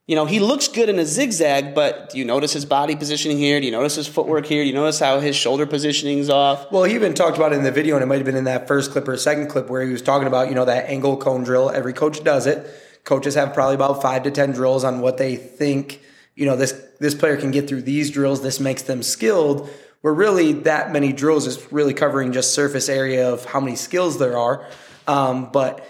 you 0.06 0.16
know, 0.16 0.26
he 0.26 0.38
looks 0.38 0.68
good 0.68 0.90
in 0.90 0.98
a 0.98 1.06
zigzag, 1.06 1.74
but 1.74 2.10
do 2.10 2.18
you 2.18 2.26
notice 2.26 2.52
his 2.52 2.66
body 2.66 2.94
positioning 2.94 3.38
here? 3.38 3.58
Do 3.58 3.64
you 3.64 3.72
notice 3.72 3.94
his 3.94 4.06
footwork 4.06 4.44
here? 4.44 4.62
Do 4.62 4.68
you 4.68 4.74
notice 4.74 5.00
how 5.00 5.18
his 5.18 5.34
shoulder 5.34 5.64
positioning's 5.66 6.28
off? 6.28 6.70
Well, 6.70 6.84
he 6.84 6.94
even 6.94 7.14
talked 7.14 7.38
about 7.38 7.52
it 7.52 7.56
in 7.56 7.64
the 7.64 7.72
video, 7.72 7.96
and 7.96 8.02
it 8.02 8.06
might 8.06 8.16
have 8.16 8.26
been 8.26 8.36
in 8.36 8.44
that 8.44 8.68
first 8.68 8.92
clip 8.92 9.08
or 9.08 9.16
second 9.16 9.48
clip 9.48 9.70
where 9.70 9.82
he 9.82 9.90
was 9.90 10.02
talking 10.02 10.28
about, 10.28 10.48
you 10.50 10.54
know, 10.54 10.66
that 10.66 10.90
angle 10.90 11.16
cone 11.16 11.42
drill. 11.42 11.70
Every 11.70 11.94
coach 11.94 12.22
does 12.22 12.46
it. 12.46 12.66
Coaches 13.04 13.34
have 13.34 13.54
probably 13.54 13.76
about 13.76 14.02
five 14.02 14.22
to 14.24 14.30
ten 14.30 14.52
drills 14.52 14.84
on 14.84 15.00
what 15.00 15.16
they 15.16 15.36
think, 15.36 16.02
you 16.34 16.44
know, 16.44 16.56
this 16.56 16.72
this 17.00 17.14
player 17.14 17.36
can 17.36 17.50
get 17.50 17.66
through 17.66 17.82
these 17.82 18.10
drills. 18.10 18.42
This 18.42 18.60
makes 18.60 18.82
them 18.82 19.02
skilled. 19.02 19.70
Where 20.02 20.14
really 20.14 20.52
that 20.52 20.92
many 20.92 21.12
drills 21.14 21.46
is 21.46 21.72
really 21.72 21.94
covering 21.94 22.32
just 22.32 22.54
surface 22.54 22.90
area 22.90 23.32
of 23.32 23.46
how 23.46 23.58
many 23.60 23.74
skills 23.74 24.18
there 24.18 24.36
are. 24.36 24.68
Um, 25.06 25.50
but 25.50 25.86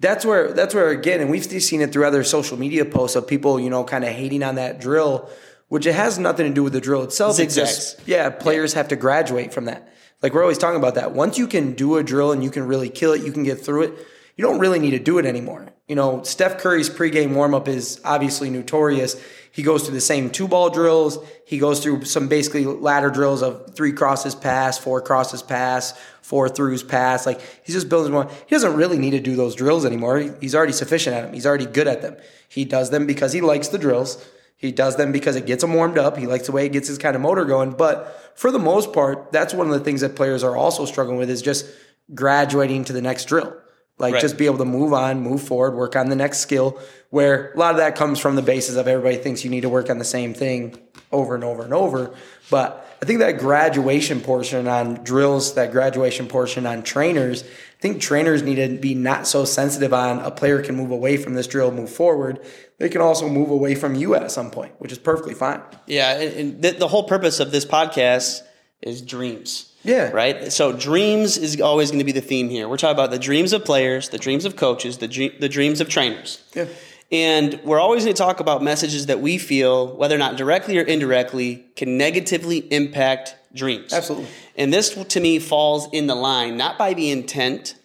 that's 0.00 0.24
where 0.24 0.52
that's 0.52 0.74
where 0.74 0.88
again, 0.90 1.20
and 1.20 1.30
we've 1.30 1.44
seen 1.44 1.80
it 1.80 1.92
through 1.92 2.06
other 2.06 2.24
social 2.24 2.56
media 2.56 2.84
posts 2.84 3.16
of 3.16 3.26
people, 3.26 3.58
you 3.58 3.70
know, 3.70 3.84
kind 3.84 4.04
of 4.04 4.10
hating 4.10 4.42
on 4.42 4.54
that 4.56 4.80
drill, 4.80 5.28
which 5.68 5.86
it 5.86 5.94
has 5.94 6.18
nothing 6.18 6.46
to 6.46 6.54
do 6.54 6.62
with 6.62 6.72
the 6.72 6.80
drill 6.80 7.02
itself. 7.02 7.36
Zigzags. 7.36 7.68
It's 7.68 7.94
just 7.94 8.08
yeah, 8.08 8.30
players 8.30 8.74
have 8.74 8.88
to 8.88 8.96
graduate 8.96 9.52
from 9.52 9.66
that. 9.66 9.92
Like 10.22 10.34
we're 10.34 10.42
always 10.42 10.58
talking 10.58 10.78
about 10.78 10.94
that. 10.96 11.12
Once 11.12 11.38
you 11.38 11.46
can 11.46 11.74
do 11.74 11.96
a 11.96 12.02
drill 12.02 12.32
and 12.32 12.42
you 12.42 12.50
can 12.50 12.66
really 12.66 12.88
kill 12.88 13.12
it, 13.12 13.22
you 13.22 13.32
can 13.32 13.44
get 13.44 13.60
through 13.60 13.84
it. 13.84 14.06
You 14.36 14.44
don't 14.44 14.58
really 14.58 14.78
need 14.78 14.92
to 14.92 14.98
do 14.98 15.18
it 15.18 15.26
anymore. 15.26 15.68
You 15.88 15.94
know, 15.94 16.22
Steph 16.22 16.58
Curry's 16.58 16.90
pregame 16.90 17.30
warmup 17.30 17.66
is 17.66 17.98
obviously 18.04 18.50
notorious. 18.50 19.20
He 19.50 19.62
goes 19.62 19.84
through 19.84 19.94
the 19.94 20.00
same 20.02 20.30
two 20.30 20.46
ball 20.46 20.68
drills. 20.68 21.18
He 21.46 21.58
goes 21.58 21.80
through 21.80 22.04
some 22.04 22.28
basically 22.28 22.66
ladder 22.66 23.10
drills 23.10 23.42
of 23.42 23.74
three 23.74 23.92
crosses 23.92 24.34
pass, 24.34 24.78
four 24.78 25.00
crosses 25.00 25.42
pass, 25.42 25.98
four 26.20 26.48
throughs 26.48 26.86
pass. 26.86 27.24
Like 27.24 27.40
he's 27.64 27.74
just 27.74 27.88
building 27.88 28.12
one. 28.12 28.28
He 28.28 28.54
doesn't 28.54 28.74
really 28.74 28.98
need 28.98 29.12
to 29.12 29.20
do 29.20 29.34
those 29.34 29.54
drills 29.54 29.86
anymore. 29.86 30.18
He's 30.40 30.54
already 30.54 30.74
sufficient 30.74 31.16
at 31.16 31.22
them. 31.22 31.32
He's 31.32 31.46
already 31.46 31.66
good 31.66 31.88
at 31.88 32.02
them. 32.02 32.18
He 32.48 32.66
does 32.66 32.90
them 32.90 33.06
because 33.06 33.32
he 33.32 33.40
likes 33.40 33.68
the 33.68 33.78
drills. 33.78 34.24
He 34.56 34.72
does 34.72 34.96
them 34.96 35.10
because 35.10 35.36
it 35.36 35.46
gets 35.46 35.64
him 35.64 35.72
warmed 35.72 35.96
up. 35.96 36.18
He 36.18 36.26
likes 36.26 36.46
the 36.46 36.52
way 36.52 36.66
it 36.66 36.72
gets 36.72 36.88
his 36.88 36.98
kind 36.98 37.16
of 37.16 37.22
motor 37.22 37.44
going. 37.44 37.70
But 37.70 38.32
for 38.34 38.50
the 38.50 38.58
most 38.58 38.92
part, 38.92 39.32
that's 39.32 39.54
one 39.54 39.68
of 39.68 39.72
the 39.72 39.80
things 39.80 40.02
that 40.02 40.16
players 40.16 40.44
are 40.44 40.56
also 40.56 40.84
struggling 40.84 41.16
with 41.16 41.30
is 41.30 41.40
just 41.40 41.66
graduating 42.14 42.84
to 42.84 42.92
the 42.92 43.02
next 43.02 43.24
drill. 43.24 43.56
Like 43.98 44.14
Right. 44.14 44.20
just 44.20 44.36
be 44.36 44.46
able 44.46 44.58
to 44.58 44.64
move 44.64 44.92
on, 44.92 45.20
move 45.20 45.42
forward, 45.42 45.74
work 45.74 45.96
on 45.96 46.08
the 46.08 46.16
next 46.16 46.38
skill. 46.38 46.78
Where 47.10 47.52
a 47.52 47.58
lot 47.58 47.72
of 47.72 47.78
that 47.78 47.96
comes 47.96 48.18
from 48.18 48.36
the 48.36 48.42
basis 48.42 48.76
of 48.76 48.86
everybody 48.86 49.16
thinks 49.16 49.42
you 49.44 49.50
need 49.50 49.62
to 49.62 49.68
work 49.68 49.90
on 49.90 49.98
the 49.98 50.04
same 50.04 50.34
thing 50.34 50.76
over 51.10 51.34
and 51.34 51.42
over 51.42 51.62
and 51.64 51.72
over. 51.72 52.14
But 52.50 52.84
I 53.00 53.06
think 53.06 53.20
that 53.20 53.38
graduation 53.38 54.20
portion 54.20 54.68
on 54.68 55.04
drills, 55.04 55.54
that 55.54 55.72
graduation 55.72 56.26
portion 56.26 56.66
on 56.66 56.82
trainers, 56.82 57.44
I 57.44 57.80
think 57.80 58.00
trainers 58.02 58.42
need 58.42 58.56
to 58.56 58.76
be 58.76 58.94
not 58.94 59.26
so 59.26 59.44
sensitive 59.44 59.94
on 59.94 60.18
a 60.18 60.30
player 60.30 60.60
can 60.62 60.74
move 60.76 60.90
away 60.90 61.16
from 61.16 61.34
this 61.34 61.46
drill, 61.46 61.70
move 61.70 61.90
forward. 61.90 62.40
They 62.78 62.88
can 62.88 63.00
also 63.00 63.28
move 63.28 63.50
away 63.50 63.74
from 63.74 63.94
you 63.94 64.14
at 64.14 64.30
some 64.30 64.50
point, 64.50 64.72
which 64.78 64.92
is 64.92 64.98
perfectly 64.98 65.34
fine. 65.34 65.62
Yeah, 65.86 66.20
and, 66.20 66.60
the, 66.60 66.72
the 66.72 66.88
whole 66.88 67.04
purpose 67.04 67.40
of 67.40 67.52
this 67.52 67.64
podcast 67.64 68.42
is 68.82 69.02
dreams. 69.02 69.72
Yeah. 69.84 70.10
Right? 70.10 70.52
So 70.52 70.72
dreams 70.72 71.36
is 71.36 71.60
always 71.60 71.90
going 71.90 72.00
to 72.00 72.04
be 72.04 72.12
the 72.12 72.20
theme 72.20 72.48
here. 72.48 72.68
We're 72.68 72.76
talking 72.76 72.96
about 72.96 73.10
the 73.10 73.18
dreams 73.18 73.52
of 73.52 73.64
players, 73.64 74.08
the 74.08 74.18
dreams 74.18 74.44
of 74.44 74.56
coaches, 74.56 74.98
the, 74.98 75.08
dre- 75.08 75.38
the 75.38 75.48
dreams 75.48 75.80
of 75.80 75.88
trainers. 75.88 76.42
Yeah. 76.54 76.66
And 77.10 77.58
we're 77.64 77.80
always 77.80 78.04
going 78.04 78.14
to 78.14 78.22
talk 78.22 78.40
about 78.40 78.62
messages 78.62 79.06
that 79.06 79.20
we 79.20 79.38
feel, 79.38 79.96
whether 79.96 80.14
or 80.14 80.18
not 80.18 80.36
directly 80.36 80.78
or 80.78 80.82
indirectly, 80.82 81.64
can 81.74 81.96
negatively 81.96 82.58
impact 82.72 83.34
dreams. 83.54 83.94
Absolutely. 83.94 84.28
And 84.56 84.72
this, 84.72 84.90
to 84.94 85.20
me, 85.20 85.38
falls 85.38 85.88
in 85.92 86.06
the 86.06 86.14
line, 86.14 86.58
not 86.58 86.76
by 86.76 86.92
the 86.92 87.10
intent, 87.10 87.76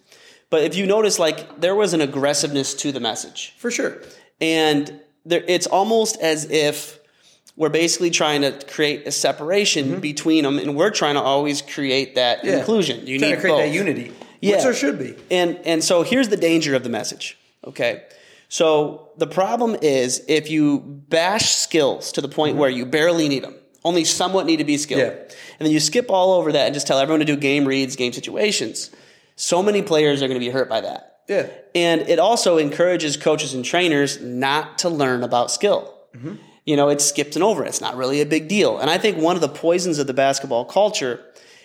but 0.50 0.62
if 0.62 0.76
you 0.76 0.86
notice, 0.86 1.18
like, 1.18 1.60
there 1.60 1.74
was 1.74 1.94
an 1.94 2.02
aggressiveness 2.02 2.74
to 2.74 2.92
the 2.92 3.00
message 3.00 3.54
For 3.56 3.70
sure. 3.70 3.96
and 4.40 5.00
there, 5.24 5.42
it's 5.48 5.66
almost 5.66 6.20
as 6.20 6.50
if 6.50 6.98
we're 7.56 7.68
basically 7.68 8.10
trying 8.10 8.42
to 8.42 8.52
create 8.66 9.06
a 9.06 9.12
separation 9.12 10.00
between 10.00 10.44
them, 10.44 10.58
and 10.58 10.74
we're 10.76 10.90
trying 10.90 11.14
to 11.14 11.20
always 11.20 11.62
create 11.62 12.14
that 12.16 12.38
Mm-hmm. 12.38 12.46
Yeah. 12.48 12.58
inclusion. 12.58 13.06
You 13.06 13.18
Trying 13.18 13.30
need 13.30 13.34
to 13.36 13.40
create 13.40 13.52
both. 13.54 13.60
that 13.62 13.72
unity. 13.74 14.12
Yeah. 14.40 14.56
Which 14.56 14.64
there 14.64 14.74
should 14.74 14.98
be. 14.98 15.14
And 15.30 15.58
and 15.64 15.82
so 15.82 16.02
here's 16.02 16.28
the 16.28 16.36
danger 16.36 16.74
of 16.74 16.82
the 16.82 16.90
message. 16.90 17.38
Okay. 17.66 18.02
So 18.48 19.08
the 19.16 19.26
problem 19.26 19.76
is 19.82 20.22
if 20.28 20.50
you 20.50 20.80
bash 21.08 21.50
skills 21.54 22.12
to 22.12 22.20
the 22.20 22.28
point 22.28 22.56
where 22.56 22.68
you 22.70 22.84
barely 22.86 23.28
need 23.28 23.42
them, 23.42 23.54
only 23.84 24.04
somewhat 24.04 24.46
need 24.46 24.58
to 24.58 24.64
be 24.64 24.76
skilled, 24.76 25.00
Mm-hmm. 25.02 25.16
Yeah. 25.28 25.36
and 25.58 25.66
then 25.66 25.72
you 25.72 25.80
skip 25.80 26.10
all 26.10 26.34
over 26.34 26.52
that 26.52 26.66
and 26.66 26.74
just 26.74 26.86
tell 26.86 26.98
everyone 26.98 27.20
to 27.20 27.24
do 27.26 27.36
game 27.36 27.64
reads, 27.66 27.96
game 27.96 28.12
situations. 28.12 28.90
So 29.36 29.62
many 29.62 29.82
players 29.82 30.22
are 30.22 30.28
going 30.28 30.38
to 30.40 30.44
be 30.46 30.50
hurt 30.52 30.68
by 30.68 30.80
that. 30.82 31.20
Yeah. 31.28 31.48
And 31.74 32.02
it 32.02 32.18
also 32.18 32.58
encourages 32.58 33.16
coaches 33.16 33.54
and 33.54 33.64
trainers 33.64 34.20
not 34.20 34.78
to 34.78 34.88
learn 34.90 35.22
about 35.24 35.50
skill. 35.50 35.92
You 36.64 36.76
know, 36.76 36.88
it's 36.88 37.04
skipped 37.04 37.36
and 37.36 37.42
over. 37.42 37.64
It's 37.64 37.80
not 37.80 37.96
really 37.96 38.20
a 38.20 38.26
big 38.26 38.48
deal. 38.48 38.78
And 38.78 38.88
I 38.90 38.98
think 38.98 39.18
one 39.18 39.36
of 39.36 39.42
the 39.42 39.48
poisons 39.48 39.98
of 39.98 40.06
the 40.06 40.14
basketball 40.14 40.64
culture 40.64 41.20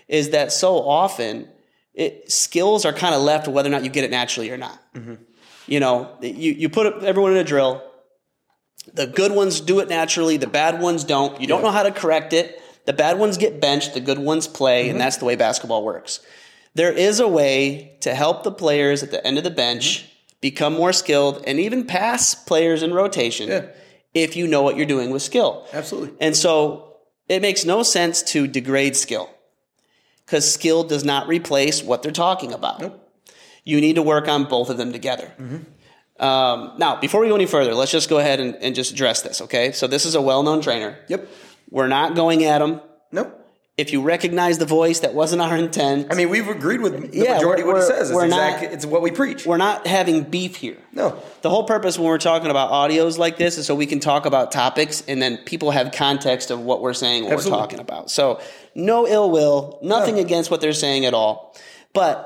is 0.08 0.32
that 0.32 0.52
so 0.52 0.76
often 0.78 1.48
it, 1.94 2.32
skills 2.32 2.86
are 2.86 2.94
kind 2.94 3.16
of 3.16 3.22
left 3.22 3.48
whether 3.48 3.70
or 3.70 3.72
not 3.72 3.84
you 3.84 3.90
get 3.90 4.04
it 4.04 4.12
naturally 4.12 4.52
or 4.52 4.58
not. 4.58 4.80
Mm-hmm. 4.94 5.16
You 5.68 5.80
know, 5.80 6.18
you, 6.22 6.52
you 6.52 6.70
put 6.70 7.04
everyone 7.04 7.32
in 7.32 7.38
a 7.38 7.44
drill. 7.44 7.84
The 8.94 9.08
good 9.08 9.32
ones 9.32 9.62
do 9.62 9.80
it 9.80 9.88
naturally. 9.88 10.38
The 10.38 10.48
bad 10.48 10.82
ones 10.82 11.04
don't. 11.04 11.40
You 11.40 11.48
don't 11.48 11.62
know 11.62 11.72
how 11.72 11.84
to 11.84 11.92
correct 11.92 12.34
it. 12.34 12.62
The 12.86 12.94
bad 12.94 13.20
ones 13.20 13.38
get 13.38 13.62
benched. 13.62 13.94
The 13.94 14.00
good 14.00 14.18
ones 14.18 14.48
play. 14.48 14.82
And 14.82 14.92
mm-hmm. 14.92 14.98
that's 15.00 15.18
the 15.18 15.26
way 15.26 15.36
basketball 15.36 15.84
works. 15.84 16.22
There 16.74 16.92
is 16.92 17.20
a 17.20 17.28
way 17.28 17.98
to 18.02 18.16
help 18.16 18.44
the 18.44 18.52
players 18.52 19.04
at 19.04 19.12
the 19.12 19.26
end 19.26 19.38
of 19.38 19.44
the 19.44 19.52
bench 19.52 20.04
mm-hmm. 20.04 20.38
become 20.42 20.74
more 20.74 20.92
skilled 20.92 21.44
and 21.46 21.60
even 21.60 21.86
pass 21.86 22.34
players 22.34 22.82
in 22.84 22.94
rotation 22.94 23.50
Yeah. 23.50 23.66
If 24.14 24.36
you 24.36 24.48
know 24.48 24.62
what 24.62 24.76
you're 24.76 24.86
doing 24.86 25.12
with 25.12 25.22
skill. 25.22 25.68
Absolutely. 25.74 26.16
And 26.20 26.36
so 26.36 26.98
it 27.28 27.42
makes 27.42 27.66
no 27.66 27.84
sense 27.84 28.24
to 28.24 28.48
degrade 28.48 28.96
skill 28.96 29.30
because 30.26 30.52
skill 30.52 30.84
does 30.84 31.04
not 31.04 31.28
replace 31.28 31.84
what 31.84 32.04
they're 32.04 32.12
talking 32.12 32.54
about. 32.54 33.00
You 33.64 33.82
need 33.82 33.96
to 33.96 34.02
work 34.02 34.28
on 34.28 34.46
both 34.46 34.70
of 34.70 34.78
them 34.78 34.92
together. 34.92 35.32
Um, 36.20 36.74
now, 36.78 37.00
before 37.00 37.22
we 37.22 37.30
go 37.30 37.36
any 37.36 37.46
further, 37.46 37.74
let's 37.74 37.92
just 37.92 38.10
go 38.10 38.18
ahead 38.18 38.40
and, 38.40 38.56
and 38.56 38.76
just 38.76 38.92
address 38.92 39.22
this, 39.22 39.42
okay? 39.42 39.72
So, 39.72 39.88
this 39.88 40.06
is 40.06 40.16
a 40.16 40.22
well 40.22 40.44
known 40.44 40.62
trainer. 40.62 40.98
Yep. 41.08 41.30
We're 41.70 41.88
not 41.88 42.16
going 42.16 42.44
at 42.44 42.62
him. 42.62 42.82
Nope. 43.12 43.39
If 43.80 43.94
you 43.94 44.02
recognize 44.02 44.58
the 44.58 44.66
voice, 44.66 45.00
that 45.00 45.14
wasn't 45.14 45.42
our 45.42 45.56
intent. 45.56 46.08
I 46.12 46.16
mean, 46.16 46.30
we've 46.30 46.50
agreed 46.50 46.82
with 46.82 47.12
the 47.12 47.18
Yeah, 47.18 47.36
majority 47.36 47.62
of 47.62 47.68
what 47.70 47.78
he 47.78 47.84
says. 47.84 48.10
It's, 48.10 48.16
we're 48.16 48.28
not- 48.28 48.62
it's 48.62 48.86
what 48.86 49.02
we 49.02 49.10
preach. 49.10 49.46
we're 49.46 49.56
not 49.56 49.88
having 49.88 50.24
beef 50.24 50.58
here. 50.58 50.76
No. 50.92 51.16
The 51.44 51.50
whole 51.50 51.64
purpose 51.64 51.98
when 51.98 52.08
we're 52.10 52.18
talking 52.18 52.52
about 52.52 52.72
audios 52.72 53.18
like 53.18 53.38
this 53.38 53.58
is 53.58 53.66
so 53.66 53.76
we 53.76 53.86
can 53.86 54.02
talk 54.02 54.26
about 54.26 54.52
topics 54.52 55.02
and 55.08 55.22
then 55.22 55.38
people 55.46 55.72
have 55.72 55.94
context 55.94 56.52
of 56.52 56.60
what 56.60 56.82
we're 56.82 56.94
saying, 56.94 57.24
what 57.24 57.32
Absolutely. 57.34 57.58
we're 57.58 57.62
talking 57.64 57.80
about. 57.80 58.12
So 58.12 58.42
no 58.76 59.08
ill 59.08 59.32
will, 59.32 59.80
nothing 59.82 60.16
No. 60.16 60.22
against 60.22 60.52
what 60.52 60.60
they're 60.60 60.74
saying 60.74 61.06
at 61.06 61.14
all. 61.14 61.56
But 61.94 62.26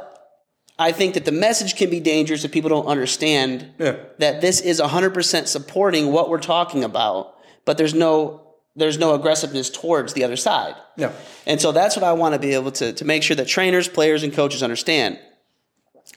I 0.79 0.91
think 0.91 1.13
that 1.13 1.25
the 1.25 1.31
message 1.31 1.75
can 1.75 1.91
be 1.91 1.99
dangerous 1.99 2.43
if 2.43 2.51
people 2.51 2.69
don't 2.71 2.87
understand 2.87 3.67
Yeah. 3.77 3.97
that 4.17 4.41
this 4.41 4.59
is 4.59 4.81
100% 4.81 5.47
supporting 5.47 6.11
what 6.11 6.29
we're 6.29 6.39
talking 6.39 6.83
about, 6.83 7.35
but 7.63 7.77
there's 7.77 7.93
no 7.93 8.41
there's 8.75 8.97
no 8.97 9.13
aggressiveness 9.13 9.69
towards 9.69 10.13
the 10.13 10.23
other 10.23 10.35
side. 10.35 10.75
No. 10.97 11.13
And 11.45 11.61
so 11.61 11.71
that's 11.71 11.95
what 11.95 12.03
I 12.03 12.13
want 12.13 12.33
to 12.33 12.39
be 12.39 12.53
able 12.53 12.71
to, 12.73 12.93
to 12.93 13.05
make 13.05 13.23
sure 13.23 13.35
that 13.35 13.47
trainers, 13.47 13.87
players, 13.87 14.23
and 14.23 14.33
coaches 14.33 14.63
understand. 14.63 15.19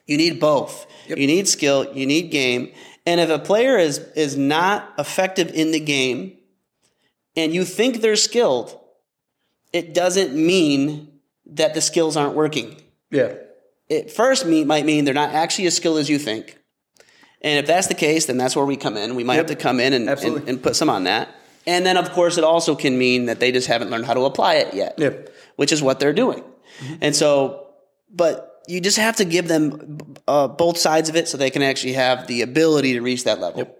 You 0.06 0.16
need 0.16 0.40
both. 0.40 0.86
Yep. 1.08 1.18
You 1.18 1.26
need 1.26 1.48
skill, 1.48 1.92
you 1.94 2.06
need 2.06 2.30
game. 2.30 2.72
And 3.04 3.20
if 3.20 3.30
a 3.30 3.38
player 3.38 3.78
is 3.78 3.98
is 4.16 4.36
not 4.36 4.92
effective 4.98 5.52
in 5.54 5.70
the 5.70 5.78
game 5.78 6.38
and 7.36 7.54
you 7.54 7.64
think 7.64 8.00
they're 8.00 8.16
skilled, 8.16 8.78
it 9.72 9.94
doesn't 9.94 10.34
mean 10.34 11.20
that 11.46 11.75
the 11.75 11.80
skills 11.80 12.16
aren't 12.16 12.34
working. 12.34 12.82
Yeah. 13.10 13.34
It 13.88 14.10
first 14.10 14.46
mean, 14.46 14.66
might 14.66 14.84
mean 14.84 15.04
they're 15.04 15.14
not 15.14 15.30
actually 15.32 15.66
as 15.66 15.76
skilled 15.76 15.98
as 15.98 16.10
you 16.10 16.18
think. 16.18 16.58
And 17.42 17.60
if 17.60 17.66
that's 17.66 17.86
the 17.86 17.94
case, 17.94 18.26
then 18.26 18.38
that's 18.38 18.56
where 18.56 18.64
we 18.64 18.76
come 18.76 18.96
in. 18.96 19.14
We 19.14 19.22
might 19.22 19.36
have 19.36 19.46
to 19.46 19.54
come 19.54 19.78
in 19.78 19.92
and, 19.92 20.08
and, 20.08 20.48
and 20.48 20.62
put 20.62 20.75
some 20.75 20.90
on 20.90 21.04
that. 21.04 21.28
And 21.66 21.85
then, 21.85 21.96
of 21.96 22.11
course, 22.12 22.38
it 22.38 22.44
also 22.44 22.75
can 22.76 22.96
mean 22.96 23.26
that 23.26 23.40
they 23.40 23.50
just 23.52 23.66
haven't 23.66 23.90
learned 23.90 24.06
how 24.06 24.14
to 24.14 24.25
apply 24.25 24.54
it 24.56 24.75
yet 24.75 24.94
Yep. 24.99 25.35
which 25.56 25.73
is 25.73 25.82
what 25.82 25.99
they're 26.00 26.12
doing. 26.12 26.44
And 27.00 27.14
so, 27.16 27.68
but 28.11 28.62
you 28.68 28.80
just 28.80 28.99
have 28.99 29.16
to 29.16 29.25
give 29.25 29.49
them 29.49 29.99
uh, 30.28 30.49
both 30.49 30.76
sides 30.78 31.08
of 31.08 31.16
it 31.16 31.28
so 31.28 31.37
they 31.38 31.50
can 31.50 31.62
actually 31.62 31.94
have 31.94 32.26
the 32.26 32.42
ability 32.42 32.92
to 32.94 33.00
reach 33.00 33.25
that 33.25 33.40
level. 33.40 33.75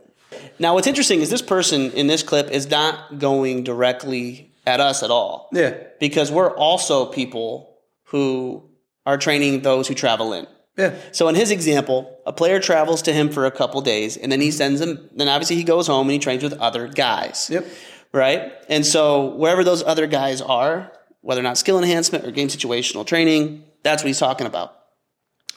Now, 0.59 0.75
what's 0.75 0.87
interesting 0.87 1.21
is 1.21 1.28
this 1.31 1.43
person 1.43 1.93
in 1.93 2.07
this 2.07 2.23
clip 2.23 2.50
is 2.50 2.71
not 2.71 3.19
going 3.19 3.64
directly 3.64 4.52
at 4.66 4.81
us 4.81 5.02
at 5.02 5.11
all. 5.11 5.49
Yeah. 5.52 5.76
Because 6.00 6.33
we're 6.33 6.55
also 6.57 7.07
people 7.07 7.76
who 8.05 8.69
are 9.05 9.19
training 9.19 9.62
those 9.62 9.87
who 9.87 9.95
travel 9.95 10.33
in. 10.33 10.47
Yeah. 10.76 10.95
So 11.12 11.28
in 11.28 11.35
his 11.35 11.50
example, 11.50 12.18
a 12.26 12.33
player 12.33 12.61
travels 12.61 13.02
to 13.02 13.12
him 13.12 13.30
for 13.30 13.47
a 13.47 13.50
couple 13.50 13.80
days 13.80 14.16
and 14.16 14.30
then 14.30 14.40
he 14.40 14.50
sends 14.50 14.80
him, 14.80 15.09
then 15.14 15.28
obviously 15.28 15.56
he 15.56 15.64
goes 15.64 15.87
home 15.87 16.06
and 16.06 16.12
he 16.12 16.18
trains 16.18 16.42
with 16.42 16.52
other 16.54 16.87
guys 16.88 17.49
Yep. 17.50 17.66
right? 18.12 18.52
And 18.68 18.85
so 18.85 19.35
wherever 19.37 19.64
those 19.64 19.83
other 19.83 20.06
guys 20.06 20.40
are, 20.42 20.92
whether 21.23 21.40
or 21.40 21.45
not 21.45 21.56
skill 21.59 21.78
enhancement 21.78 22.25
or 22.26 22.30
game 22.30 22.49
situational 22.49 23.06
training, 23.06 23.64
that's 23.83 24.02
what 24.02 24.09
he's 24.09 24.18
talking 24.18 24.47
about. 24.47 24.75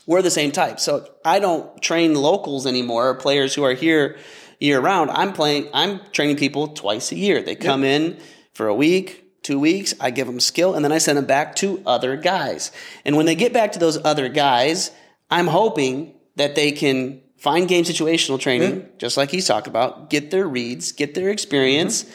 we're 0.07 0.21
the 0.23 0.31
same 0.31 0.51
type. 0.51 0.79
So 0.79 1.07
I 1.25 1.39
don't 1.39 1.81
train 1.81 2.15
locals 2.15 2.65
anymore, 2.65 3.13
players 3.15 3.53
who 3.53 3.63
are 3.63 3.73
here 3.73 4.17
year 4.59 4.79
round. 4.79 5.11
I'm 5.11 5.33
playing, 5.33 5.69
I'm 5.73 5.99
training 6.11 6.38
people 6.38 6.69
twice 6.69 7.11
a 7.11 7.15
year. 7.15 7.41
They 7.41 7.55
come 7.55 7.83
in 7.83 8.17
for 8.53 8.67
a 8.67 8.73
week, 8.73 9.23
two 9.43 9.59
weeks. 9.59 9.93
I 9.99 10.09
give 10.11 10.27
them 10.27 10.39
skill 10.39 10.73
and 10.75 10.83
then 10.83 10.91
I 10.91 10.97
send 10.97 11.17
them 11.17 11.25
back 11.25 11.55
to 11.57 11.81
other 11.85 12.17
guys. 12.17 12.71
And 13.05 13.15
when 13.17 13.25
they 13.25 13.35
get 13.35 13.53
back 13.53 13.71
to 13.73 13.79
those 13.79 14.03
other 14.03 14.29
guys, 14.29 14.91
I'm 15.29 15.48
hoping 15.48 16.13
that 16.36 16.55
they 16.55 16.71
can 16.71 17.21
find 17.38 17.67
game 17.67 17.83
situational 17.86 18.39
training, 18.39 18.81
hmm. 18.81 18.98
just 18.98 19.17
like 19.17 19.29
he's 19.31 19.48
talked 19.48 19.67
about, 19.67 20.09
get 20.09 20.31
their 20.31 20.48
reads, 20.48 20.91
get 20.91 21.15
their 21.15 21.29
experience, 21.29 22.05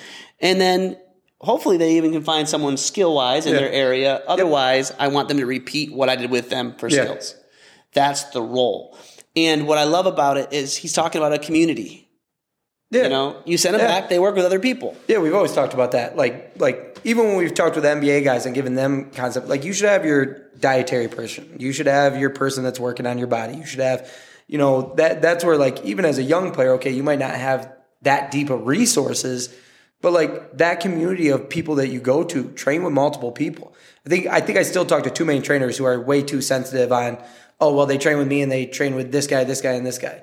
and 0.41 0.61
then 0.61 0.97
hopefully 1.41 1.77
they 1.77 1.97
even 1.97 2.13
can 2.13 2.23
find 2.23 2.49
someone 2.49 2.77
skill 2.77 3.15
wise 3.15 3.47
in 3.47 3.53
Yeah. 3.53 3.61
their 3.61 3.73
area. 3.73 4.23
Otherwise, 4.27 4.93
I 4.99 5.09
want 5.09 5.29
them 5.29 5.39
to 5.39 5.47
repeat 5.47 5.93
what 5.93 6.09
I 6.09 6.17
did 6.17 6.31
with 6.31 6.51
them 6.51 6.75
for 6.79 6.89
Yeah. 6.89 7.05
skills. 7.05 7.35
That's 7.93 8.25
the 8.25 8.43
role. 8.43 8.97
And 9.37 9.67
what 9.67 9.79
I 9.79 9.85
love 9.85 10.07
about 10.07 10.37
it 10.37 10.53
is 10.53 10.77
he's 10.77 10.93
talking 10.93 11.21
about 11.21 11.33
a 11.33 11.39
community. 11.39 12.04
Yeah. 12.91 13.05
You 13.05 13.09
know, 13.09 13.43
you 13.45 13.59
send 13.59 13.75
them 13.75 13.81
Yeah. 13.81 14.01
back, 14.01 14.09
they 14.09 14.19
work 14.19 14.37
with 14.37 14.45
other 14.45 14.61
people. 14.61 14.97
Yeah, 15.09 15.19
we've 15.19 15.35
always 15.35 15.53
talked 15.53 15.75
about 15.75 15.93
that. 15.93 16.17
Like, 16.17 16.53
like 16.59 16.99
even 17.05 17.27
when 17.27 17.37
we've 17.37 17.55
talked 17.55 17.77
with 17.77 17.85
NBA 17.85 18.23
guys 18.23 18.47
and 18.47 18.55
given 18.55 18.75
them 18.75 19.11
concept, 19.11 19.49
like 19.49 19.65
you 19.65 19.73
should 19.73 19.89
have 19.89 20.05
your 20.05 20.43
dietary 20.61 21.09
person. 21.09 21.57
You 21.59 21.73
should 21.73 21.87
have 21.87 22.19
your 22.19 22.31
person 22.31 22.63
that's 22.63 22.79
working 22.79 23.07
on 23.07 23.19
your 23.19 23.27
body. 23.27 23.57
You 23.57 23.67
should 23.67 23.81
have, 23.81 24.11
you 24.47 24.59
know, 24.59 24.95
that 24.97 25.23
that's 25.23 25.45
where 25.45 25.57
like 25.57 25.85
even 25.85 26.05
as 26.05 26.19
a 26.19 26.23
young 26.23 26.53
player, 26.53 26.73
okay, 26.75 26.91
you 26.91 27.03
might 27.03 27.19
not 27.19 27.35
have 27.35 27.73
that 28.03 28.31
deep 28.31 28.51
of 28.51 28.67
resources, 28.67 29.53
but 30.01 30.13
like 30.13 30.57
that 30.59 30.81
community 30.81 31.31
of 31.31 31.49
people 31.49 31.77
that 31.77 31.89
you 31.89 31.99
go 31.99 32.23
to, 32.23 32.51
train 32.51 32.85
with 32.85 32.93
multiple 32.93 33.33
people. 33.33 33.75
I 34.07 34.09
think 34.11 34.27
I 34.27 34.41
think 34.41 34.59
I 34.59 34.63
still 34.63 34.85
talk 34.85 35.03
to 35.05 35.11
too 35.11 35.25
many 35.25 35.41
trainers 35.41 35.79
who 35.79 35.85
are 35.85 35.99
way 35.99 36.23
too 36.23 36.43
sensitive 36.43 36.93
on, 36.93 37.19
oh 37.61 37.75
well, 37.75 37.87
they 37.87 37.99
train 37.99 38.19
with 38.19 38.29
me 38.29 38.43
and 38.43 38.53
they 38.53 38.67
train 38.67 38.95
with 38.95 39.11
this 39.11 39.27
guy, 39.27 39.43
this 39.45 39.63
guy, 39.63 39.73
and 39.73 39.85
this 39.87 39.99
guy. 39.99 40.23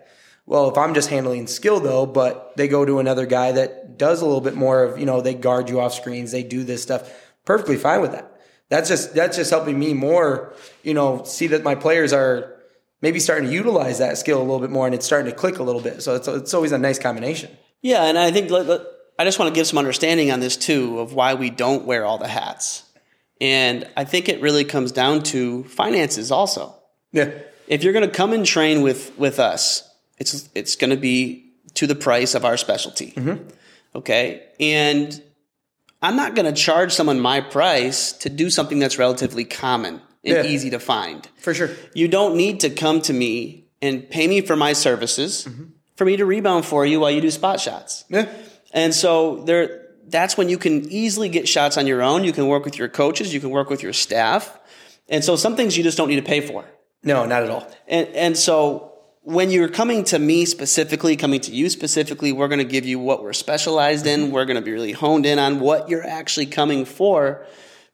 Well, 0.52 0.70
if 0.70 0.78
I'm 0.78 0.94
just 0.94 1.08
handling 1.08 1.48
skill 1.48 1.80
though, 1.80 2.06
but 2.06 2.58
they 2.58 2.68
go 2.68 2.84
to 2.84 3.00
another 3.00 3.26
guy 3.26 3.54
that 3.54 3.98
does 3.98 4.22
a 4.22 4.26
little 4.26 4.42
bit 4.42 4.54
more 4.54 4.84
of, 4.84 5.00
you 5.00 5.06
know, 5.06 5.22
they 5.22 5.34
guard 5.34 5.70
you 5.70 5.80
off 5.80 5.94
screens, 5.94 6.34
they 6.34 6.44
do 6.44 6.66
this 6.66 6.84
stuff, 6.84 7.10
perfectly 7.46 7.78
fine 7.78 8.02
with 8.02 8.12
that. 8.12 8.38
That's 8.68 8.90
just 8.90 9.16
that's 9.16 9.38
just 9.38 9.50
helping 9.50 9.80
me 9.80 9.94
more, 9.94 10.54
you 10.84 10.94
know, 10.94 11.24
see 11.24 11.48
that 11.48 11.64
my 11.64 11.76
players 11.76 12.12
are 12.12 12.54
maybe 13.02 13.18
starting 13.18 13.48
to 13.48 13.54
utilize 13.54 14.00
that 14.00 14.18
skill 14.18 14.40
a 14.40 14.44
little 14.44 14.60
bit 14.60 14.72
more 14.72 14.86
and 14.86 14.94
it's 14.94 15.06
starting 15.06 15.32
to 15.32 15.38
click 15.38 15.60
a 15.60 15.64
little 15.64 15.80
bit. 15.80 16.02
So 16.02 16.16
it's 16.16 16.28
it's 16.28 16.54
always 16.54 16.74
a 16.74 16.78
nice 16.78 17.00
combination. 17.00 17.58
Yeah, 17.82 18.04
and 18.04 18.18
I 18.18 18.32
think 18.32 18.52
I 18.52 19.24
just 19.24 19.40
want 19.40 19.56
to 19.56 19.58
give 19.58 19.68
some 19.68 19.78
understanding 19.80 20.32
on 20.32 20.42
this 20.42 20.58
too 20.58 21.00
of 21.00 21.14
why 21.14 21.36
we 21.36 21.50
don't 21.50 21.86
wear 21.86 22.04
all 22.04 22.18
the 22.18 22.28
hats. 22.28 22.84
And 23.40 23.88
I 23.96 24.04
think 24.04 24.28
it 24.28 24.42
really 24.42 24.66
comes 24.66 24.92
down 24.92 25.24
to 25.32 25.64
finances 25.64 26.30
also. 26.30 26.76
Yeah. 27.14 27.32
If 27.68 27.86
you're 27.86 27.94
going 27.94 28.10
to 28.10 28.14
come 28.14 28.34
and 28.34 28.46
train 28.46 28.82
with 28.82 29.18
with 29.18 29.40
us, 29.40 29.88
it's 30.22 30.50
it's 30.54 30.76
going 30.76 30.92
to 30.92 30.98
be 30.98 31.52
to 31.74 31.88
the 31.88 31.96
price 31.96 32.36
of 32.36 32.46
our 32.46 32.58
specialty. 32.58 33.12
Mm-hmm. 33.12 33.50
Okay? 33.96 34.44
And 34.60 35.22
I'm 36.02 36.16
not 36.16 36.36
going 36.36 36.46
to 36.46 36.62
charge 36.68 36.94
someone 36.94 37.20
my 37.20 37.42
price 37.42 38.12
to 38.14 38.30
do 38.30 38.50
something 38.50 38.80
that's 38.80 38.98
relatively 38.98 39.46
common 39.46 40.02
and 40.24 40.36
Yeah. 40.36 40.44
easy 40.46 40.70
to 40.70 40.80
find. 40.80 41.28
For 41.38 41.54
sure. 41.54 41.70
You 41.94 42.08
don't 42.08 42.36
need 42.36 42.60
to 42.62 42.70
come 42.70 43.02
to 43.02 43.14
me 43.14 43.66
and 43.82 44.08
pay 44.10 44.28
me 44.28 44.42
for 44.42 44.56
my 44.56 44.74
services 44.74 45.46
mm-hmm. 45.46 45.64
for 45.96 46.06
me 46.06 46.18
to 46.18 46.26
rebound 46.26 46.66
for 46.66 46.86
you 46.86 47.00
while 47.00 47.12
you 47.12 47.22
do 47.22 47.32
spot 47.32 47.60
shots. 47.60 48.06
Yeah. 48.10 48.28
And 48.74 48.94
so 48.94 49.44
there 49.46 49.80
that's 50.08 50.38
when 50.38 50.50
you 50.50 50.58
can 50.58 50.90
easily 50.92 51.30
get 51.30 51.48
shots 51.48 51.78
on 51.78 51.88
your 51.88 52.02
own. 52.02 52.24
You 52.24 52.34
can 52.34 52.48
work 52.48 52.66
with 52.66 52.78
your 52.78 52.90
coaches, 52.90 53.34
you 53.34 53.40
can 53.40 53.50
work 53.50 53.70
with 53.70 53.82
your 53.82 53.94
staff. 53.94 54.60
And 55.08 55.24
so 55.24 55.36
some 55.36 55.56
things 55.56 55.78
you 55.78 55.84
just 55.84 55.98
don't 55.98 56.10
need 56.10 56.24
to 56.26 56.30
pay 56.36 56.42
for. 56.42 56.64
No, 57.04 57.26
not 57.26 57.44
at 57.44 57.50
all. 57.50 57.66
And 57.88 58.08
and 58.10 58.38
so 58.38 58.91
when 59.24 59.52
you're 59.52 59.70
coming 59.70 60.04
to 60.06 60.18
me 60.18 60.46
specifically, 60.46 61.16
coming 61.16 61.40
to 61.42 61.52
you 61.52 61.70
specifically, 61.70 62.32
we're 62.32 62.48
going 62.48 62.60
to 62.60 62.66
give 62.66 62.86
you 62.86 63.00
what 63.00 63.22
we're 63.22 63.34
specialized 63.34 64.08
in. 64.08 64.22
Mm-hmm. 64.22 64.32
We're 64.32 64.46
going 64.46 64.56
to 64.56 64.62
be 64.62 64.72
really 64.72 64.94
honed 64.94 65.26
in 65.26 65.38
on 65.38 65.60
what 65.60 65.90
you're 65.90 66.06
actually 66.06 66.48
coming 66.48 66.86
for 66.86 67.46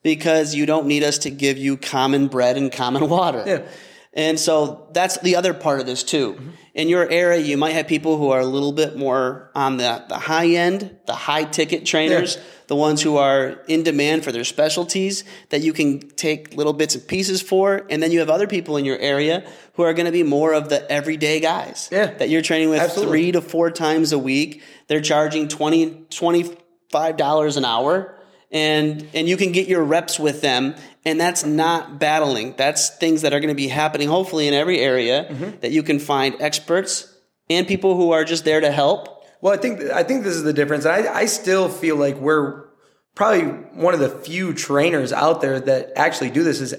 because 0.04 0.56
you 0.56 0.66
don't 0.66 0.88
need 0.88 1.04
us 1.04 1.20
to 1.20 1.30
give 1.30 1.58
you 1.58 1.76
common 1.76 2.28
bread 2.28 2.56
and 2.58 2.72
common 2.72 3.10
water. 3.10 3.44
Yeah. 3.46 3.68
And 4.14 4.40
so 4.40 4.90
that's 4.94 5.20
the 5.20 5.36
other 5.36 5.54
part 5.54 5.80
of 5.80 5.86
this 5.86 6.04
too. 6.04 6.34
Mm-hmm. 6.34 6.50
In 6.76 6.90
your 6.90 7.10
area, 7.10 7.42
you 7.42 7.58
might 7.58 7.74
have 7.74 7.88
people 7.88 8.18
who 8.18 8.30
are 8.32 8.40
a 8.40 8.46
little 8.46 8.72
bit 8.72 8.96
more 8.96 9.52
on 9.54 9.78
the, 9.78 10.06
the 10.08 10.18
high 10.18 10.48
end, 10.48 10.98
the 11.08 11.14
high 11.14 11.44
ticket 11.44 11.86
trainers, 11.86 12.36
Yeah. 12.36 12.42
The 12.68 12.76
ones 12.76 13.02
who 13.02 13.18
are 13.18 13.62
in 13.68 13.84
demand 13.84 14.24
for 14.24 14.32
their 14.32 14.44
specialties 14.44 15.24
that 15.50 15.62
you 15.62 15.72
can 15.74 16.00
take 16.16 16.54
little 16.56 16.74
bits 16.74 16.96
and 16.96 17.08
pieces 17.08 17.42
for. 17.42 17.86
And 17.90 18.04
then 18.04 18.12
you 18.12 18.20
have 18.20 18.30
other 18.30 18.48
people 18.48 18.76
in 18.78 18.84
your 18.86 18.98
area 19.00 19.50
who 19.74 19.84
are 19.84 19.94
going 19.94 20.06
to 20.06 20.12
be 20.12 20.24
more 20.24 20.54
of 20.54 20.68
the 20.70 20.90
everyday 20.92 21.40
guys 21.40 21.88
Yeah. 21.92 22.08
that 22.16 22.30
you're 22.30 22.42
training 22.42 22.70
with 22.70 22.80
Absolutely. 22.82 23.12
three 23.12 23.32
to 23.34 23.42
four 23.42 23.72
times 23.72 24.12
a 24.12 24.20
week. 24.20 24.62
They're 24.88 25.02
charging 25.02 25.48
20, 25.48 26.08
$25 26.10 27.58
an 27.58 27.66
hour 27.66 28.14
and, 28.52 29.08
and 29.14 29.28
you 29.28 29.36
can 29.38 29.52
get 29.52 29.68
your 29.68 29.84
reps 29.84 30.18
with 30.20 30.42
them. 30.42 30.76
And 31.06 31.20
that's 31.20 31.46
not 31.46 32.00
battling. 32.00 32.56
That's 32.58 32.90
things 32.98 33.22
that 33.22 33.34
are 33.34 33.40
going 33.40 33.50
to 33.50 33.56
be 33.56 33.68
happening 33.68 34.08
hopefully 34.08 34.48
in 34.48 34.54
every 34.54 34.80
area 34.80 35.26
Mm-hmm. 35.30 35.60
that 35.62 35.72
you 35.72 35.84
can 35.84 36.00
find 36.00 36.36
experts 36.42 37.14
and 37.50 37.66
people 37.68 37.96
who 37.96 38.12
are 38.12 38.24
just 38.26 38.44
there 38.46 38.60
to 38.62 38.72
help. 38.72 39.17
Well, 39.42 39.54
I 39.54 39.58
think 39.58 39.82
I 39.82 40.04
think 40.04 40.24
this 40.24 40.36
is 40.36 40.44
the 40.44 40.54
difference. 40.54 40.86
I, 40.86 41.08
I 41.08 41.26
still 41.26 41.70
feel 41.70 41.96
like 41.96 42.16
we're 42.18 42.66
probably 43.16 43.44
one 43.44 43.94
of 43.94 44.00
the 44.00 44.10
few 44.10 44.54
trainers 44.54 45.14
out 45.14 45.42
there 45.42 45.60
that 45.60 45.94
actually 45.96 46.32
do 46.32 46.44
this. 46.44 46.60
Is 46.62 46.76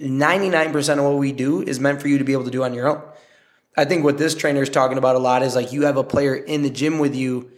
ninety 0.00 0.48
nine 0.48 0.72
percent 0.72 1.00
of 1.00 1.06
what 1.06 1.16
we 1.16 1.32
do 1.32 1.62
is 1.62 1.80
meant 1.80 2.00
for 2.00 2.08
you 2.08 2.18
to 2.18 2.24
be 2.24 2.32
able 2.32 2.44
to 2.44 2.50
do 2.50 2.62
on 2.62 2.74
your 2.74 2.88
own. 2.88 3.02
I 3.76 3.84
think 3.84 4.04
what 4.04 4.18
this 4.18 4.34
trainer 4.34 4.62
is 4.62 4.68
talking 4.70 4.98
about 4.98 5.16
a 5.16 5.20
lot 5.20 5.42
is 5.42 5.54
like 5.54 5.72
you 5.72 5.82
have 5.82 5.96
a 5.96 6.04
player 6.04 6.34
in 6.34 6.62
the 6.62 6.70
gym 6.70 6.98
with 6.98 7.14
you 7.14 7.50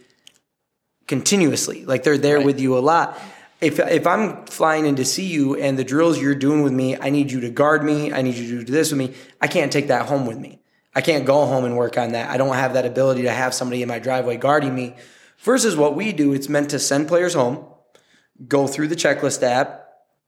continuously, 1.06 1.84
like 1.84 2.02
they're 2.02 2.18
there 2.18 2.40
with 2.40 2.60
you 2.60 2.78
a 2.78 2.80
lot. 2.80 3.18
If 3.60 3.78
if 3.78 4.06
I'm 4.06 4.46
flying 4.46 4.86
in 4.86 4.96
to 4.96 5.04
see 5.04 5.26
you 5.26 5.56
and 5.56 5.78
the 5.78 5.84
drills 5.84 6.20
you're 6.20 6.34
doing 6.34 6.62
with 6.62 6.72
me, 6.72 6.96
I 6.96 7.10
need 7.10 7.30
you 7.30 7.40
to 7.40 7.50
guard 7.50 7.84
me. 7.84 8.12
I 8.12 8.22
need 8.22 8.36
you 8.36 8.58
to 8.58 8.64
do 8.64 8.72
this 8.72 8.90
with 8.90 8.98
me. 8.98 9.14
I 9.40 9.48
can't 9.48 9.70
take 9.70 9.88
that 9.88 10.06
home 10.06 10.24
with 10.24 10.38
me. 10.38 10.59
I 10.94 11.00
can't 11.00 11.24
go 11.24 11.46
home 11.46 11.64
and 11.64 11.76
work 11.76 11.96
on 11.98 12.12
that. 12.12 12.30
I 12.30 12.36
don't 12.36 12.54
have 12.54 12.74
that 12.74 12.84
ability 12.84 13.22
to 13.22 13.30
have 13.30 13.54
somebody 13.54 13.82
in 13.82 13.88
my 13.88 13.98
driveway 13.98 14.36
guarding 14.36 14.74
me. 14.74 14.96
Versus 15.38 15.76
what 15.76 15.96
we 15.96 16.12
do, 16.12 16.32
it's 16.32 16.48
meant 16.48 16.70
to 16.70 16.78
send 16.78 17.08
players 17.08 17.34
home, 17.34 17.64
go 18.46 18.66
through 18.66 18.88
the 18.88 18.96
checklist 18.96 19.42
app, 19.42 19.86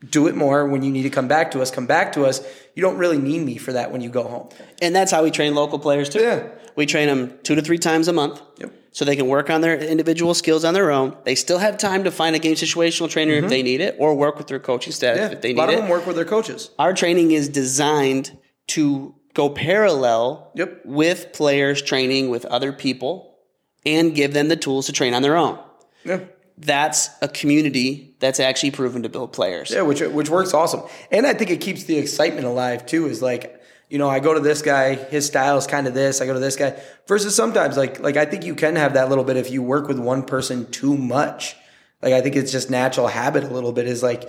do 0.08 0.26
it 0.26 0.34
more. 0.34 0.66
When 0.66 0.82
you 0.82 0.90
need 0.90 1.02
to 1.02 1.10
come 1.10 1.28
back 1.28 1.50
to 1.52 1.60
us, 1.60 1.70
come 1.70 1.86
back 1.86 2.12
to 2.12 2.24
us. 2.24 2.40
You 2.74 2.82
don't 2.82 2.96
really 2.96 3.18
need 3.18 3.44
me 3.44 3.56
for 3.58 3.72
that 3.74 3.92
when 3.92 4.00
you 4.00 4.08
go 4.08 4.22
home. 4.24 4.48
And 4.80 4.94
that's 4.96 5.12
how 5.12 5.22
we 5.22 5.30
train 5.30 5.54
local 5.54 5.78
players 5.78 6.08
too. 6.08 6.20
Yeah. 6.20 6.48
We 6.76 6.86
train 6.86 7.08
them 7.08 7.38
two 7.42 7.54
to 7.54 7.62
three 7.62 7.78
times 7.78 8.08
a 8.08 8.12
month. 8.12 8.40
Yep. 8.58 8.72
So 8.92 9.04
they 9.04 9.16
can 9.16 9.26
work 9.28 9.48
on 9.50 9.60
their 9.60 9.76
individual 9.78 10.34
skills 10.34 10.64
on 10.64 10.74
their 10.74 10.90
own. 10.90 11.16
They 11.24 11.34
still 11.34 11.58
have 11.58 11.78
time 11.78 12.04
to 12.04 12.10
find 12.10 12.34
a 12.36 12.38
game 12.38 12.54
situational 12.54 13.08
trainer 13.10 13.32
if 13.34 13.48
they 13.48 13.62
need 13.62 13.80
it 13.80 13.96
or 13.98 14.14
work 14.14 14.36
with 14.38 14.46
their 14.48 14.58
coaching 14.60 14.92
staff 14.92 15.16
Mm-hmm. 15.16 15.26
Yeah. 15.30 15.36
if 15.36 15.40
they 15.42 15.48
need 15.52 15.58
it. 15.58 15.58
a 15.58 15.60
lot 15.60 15.72
of 15.74 15.76
them 15.80 15.88
work 15.88 16.06
with 16.06 16.16
their 16.16 16.24
coaches. 16.24 16.70
Our 16.78 16.92
training 16.94 17.30
is 17.32 17.48
designed 17.48 18.36
to 18.68 19.14
go 19.34 19.48
parallel 19.48 20.50
Yep. 20.54 20.82
with 20.84 21.32
players 21.32 21.80
training 21.82 22.28
with 22.30 22.44
other 22.46 22.72
people 22.72 23.36
and 23.84 24.14
give 24.14 24.32
them 24.32 24.48
the 24.48 24.56
tools 24.56 24.86
to 24.86 24.92
train 24.92 25.14
on 25.14 25.22
their 25.22 25.36
own. 25.36 25.58
Yeah. 26.04 26.20
That's 26.58 27.08
a 27.22 27.28
community 27.28 28.14
that's 28.20 28.38
actually 28.38 28.70
proven 28.72 29.02
to 29.04 29.08
build 29.08 29.32
players. 29.32 29.70
Yeah, 29.70 29.82
which 29.82 30.00
which 30.00 30.28
works 30.28 30.52
awesome, 30.54 30.82
and 31.10 31.26
I 31.26 31.32
think 31.32 31.50
it 31.50 31.60
keeps 31.60 31.84
the 31.84 31.96
excitement 31.98 32.46
alive 32.46 32.84
too. 32.86 33.06
Is 33.08 33.22
like 33.22 33.60
you 33.88 33.98
know 33.98 34.08
I 34.08 34.20
go 34.20 34.34
to 34.34 34.38
this 34.40 34.60
guy, 34.62 34.94
his 34.94 35.26
style 35.26 35.56
is 35.56 35.66
kind 35.66 35.86
of 35.88 35.94
this. 35.94 36.20
I 36.20 36.26
go 36.26 36.34
to 36.34 36.38
this 36.38 36.54
guy. 36.54 36.78
Versus 37.08 37.34
sometimes 37.34 37.76
like 37.76 37.98
like 38.00 38.16
I 38.18 38.26
think 38.26 38.44
you 38.44 38.54
can 38.54 38.76
have 38.76 38.94
that 38.94 39.08
little 39.08 39.24
bit 39.24 39.36
if 39.38 39.50
you 39.50 39.62
work 39.62 39.88
with 39.88 39.98
one 39.98 40.22
person 40.24 40.70
too 40.70 40.96
much. 40.96 41.56
Like 42.02 42.12
I 42.12 42.20
think 42.20 42.36
it's 42.36 42.52
just 42.52 42.70
natural 42.70 43.08
habit 43.08 43.44
a 43.44 43.48
little 43.48 43.72
bit 43.72 43.88
is 43.88 44.02
like 44.02 44.28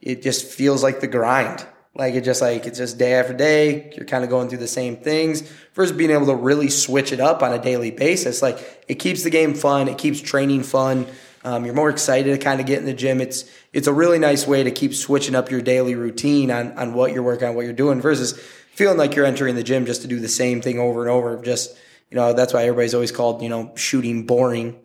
it 0.00 0.22
just 0.22 0.46
feels 0.46 0.82
like 0.84 1.00
the 1.00 1.08
grind. 1.08 1.66
Like 1.96 2.14
it 2.14 2.22
just 2.22 2.42
like 2.42 2.66
it's 2.66 2.78
just 2.78 2.98
day 2.98 3.14
after 3.14 3.32
day. 3.32 3.92
You're 3.96 4.06
kind 4.06 4.22
of 4.24 4.30
going 4.30 4.48
through 4.48 4.58
the 4.58 4.68
same 4.68 4.96
things. 4.96 5.42
Versus 5.74 5.96
being 5.96 6.10
able 6.10 6.26
to 6.26 6.34
really 6.34 6.68
switch 6.68 7.12
it 7.12 7.20
up 7.20 7.42
on 7.42 7.52
a 7.52 7.58
daily 7.58 7.90
basis, 7.90 8.42
like 8.42 8.84
it 8.88 8.96
keeps 8.96 9.22
the 9.22 9.30
game 9.30 9.54
fun. 9.54 9.88
It 9.88 9.98
keeps 9.98 10.20
training 10.20 10.62
fun. 10.62 11.06
Um, 11.44 11.64
you're 11.64 11.74
more 11.74 11.90
excited 11.90 12.32
to 12.32 12.42
kind 12.42 12.60
of 12.60 12.66
get 12.66 12.80
in 12.80 12.86
the 12.86 12.94
gym. 12.94 13.20
It's 13.20 13.50
it's 13.72 13.86
a 13.86 13.92
really 13.92 14.18
nice 14.18 14.46
way 14.46 14.64
to 14.64 14.70
keep 14.70 14.94
switching 14.94 15.34
up 15.34 15.50
your 15.50 15.62
daily 15.62 15.94
routine 15.94 16.50
on 16.50 16.72
on 16.72 16.92
what 16.92 17.12
you're 17.12 17.22
working 17.22 17.48
on, 17.48 17.54
what 17.54 17.64
you're 17.64 17.72
doing, 17.72 18.00
versus 18.00 18.38
feeling 18.72 18.98
like 18.98 19.14
you're 19.14 19.26
entering 19.26 19.54
the 19.54 19.62
gym 19.62 19.86
just 19.86 20.02
to 20.02 20.08
do 20.08 20.18
the 20.18 20.28
same 20.28 20.60
thing 20.60 20.78
over 20.78 21.02
and 21.02 21.10
over. 21.10 21.40
Just 21.42 21.76
you 22.10 22.16
know, 22.16 22.32
that's 22.32 22.52
why 22.52 22.62
everybody's 22.62 22.94
always 22.94 23.12
called 23.12 23.42
you 23.42 23.48
know 23.48 23.72
shooting 23.76 24.26
boring 24.26 24.78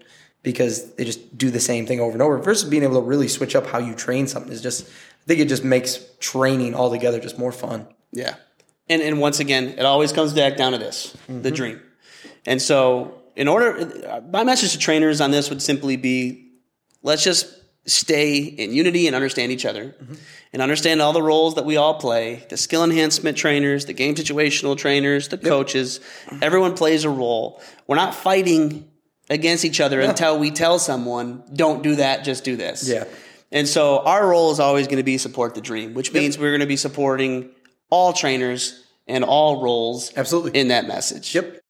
because 0.43 0.93
they 0.95 1.03
just 1.03 1.37
do 1.37 1.51
the 1.51 1.59
same 1.59 1.85
thing 1.85 1.99
over 1.99 2.13
and 2.13 2.21
over. 2.21 2.37
Versus 2.39 2.69
being 2.69 2.83
able 2.83 2.95
to 2.95 3.07
really 3.07 3.27
switch 3.27 3.55
up 3.55 3.67
how 3.67 3.77
you 3.77 3.93
train 3.93 4.27
something 4.27 4.51
is 4.51 4.61
just 4.61 4.89
I 5.21 5.27
think 5.27 5.39
it 5.39 5.47
just 5.49 5.63
makes 5.63 5.99
training 6.19 6.75
altogether 6.75 7.19
just 7.19 7.37
more 7.37 7.51
fun. 7.51 7.87
Yeah. 8.11 8.35
And 8.89 9.01
and 9.01 9.19
once 9.19 9.39
again, 9.39 9.69
it 9.77 9.85
always 9.85 10.11
comes 10.11 10.33
back 10.33 10.57
down 10.57 10.71
to 10.73 10.77
this, 10.77 11.15
Mm-hmm. 11.27 11.41
the 11.43 11.51
dream. 11.51 11.81
And 12.45 12.61
so, 12.61 13.21
in 13.35 13.47
order 13.47 14.21
my 14.31 14.43
message 14.43 14.71
to 14.73 14.77
trainers 14.79 15.21
on 15.21 15.31
this 15.31 15.49
would 15.49 15.61
simply 15.61 15.95
be 15.95 16.49
let's 17.03 17.23
just 17.23 17.47
stay 17.85 18.37
in 18.37 18.73
unity 18.73 19.07
and 19.07 19.15
understand 19.15 19.51
each 19.51 19.65
other 19.65 19.95
and 20.53 20.61
understand 20.61 21.01
all 21.01 21.13
the 21.13 21.21
roles 21.23 21.55
that 21.55 21.65
we 21.65 21.77
all 21.77 21.95
play 21.95 22.45
the 22.49 22.57
skill 22.57 22.83
enhancement 22.83 23.35
trainers, 23.37 23.85
the 23.85 23.93
game 23.93 24.13
situational 24.15 24.77
trainers, 24.77 25.29
the 25.29 25.37
coaches. 25.37 25.99
Everyone 26.41 26.75
plays 26.75 27.05
a 27.05 27.09
role. 27.09 27.59
We're 27.87 27.95
not 27.95 28.13
fighting 28.13 28.87
against 29.31 29.65
each 29.65 29.79
other 29.81 29.99
until 30.01 30.37
we 30.37 30.51
tell 30.51 30.77
someone, 30.77 31.43
don't 31.53 31.81
do 31.81 31.95
that, 31.95 32.23
just 32.23 32.43
do 32.43 32.55
this. 32.55 32.87
Yeah. 32.87 33.05
And 33.51 33.67
so 33.67 33.99
our 33.99 34.29
role 34.29 34.51
is 34.51 34.59
always 34.59 34.87
going 34.87 34.97
to 34.97 35.03
be 35.03 35.17
support 35.17 35.55
the 35.55 35.61
dream, 35.61 35.93
which 35.93 36.13
means 36.13 36.37
we're 36.37 36.51
going 36.51 36.61
to 36.61 36.67
be 36.67 36.77
supporting 36.77 37.51
all 37.89 38.13
trainers 38.13 38.85
and 39.07 39.23
all 39.23 39.61
roles 39.61 40.11
Absolutely. 40.15 40.59
in 40.59 40.69
that 40.69 40.87
message. 40.87 41.35
Yep. 41.35 41.60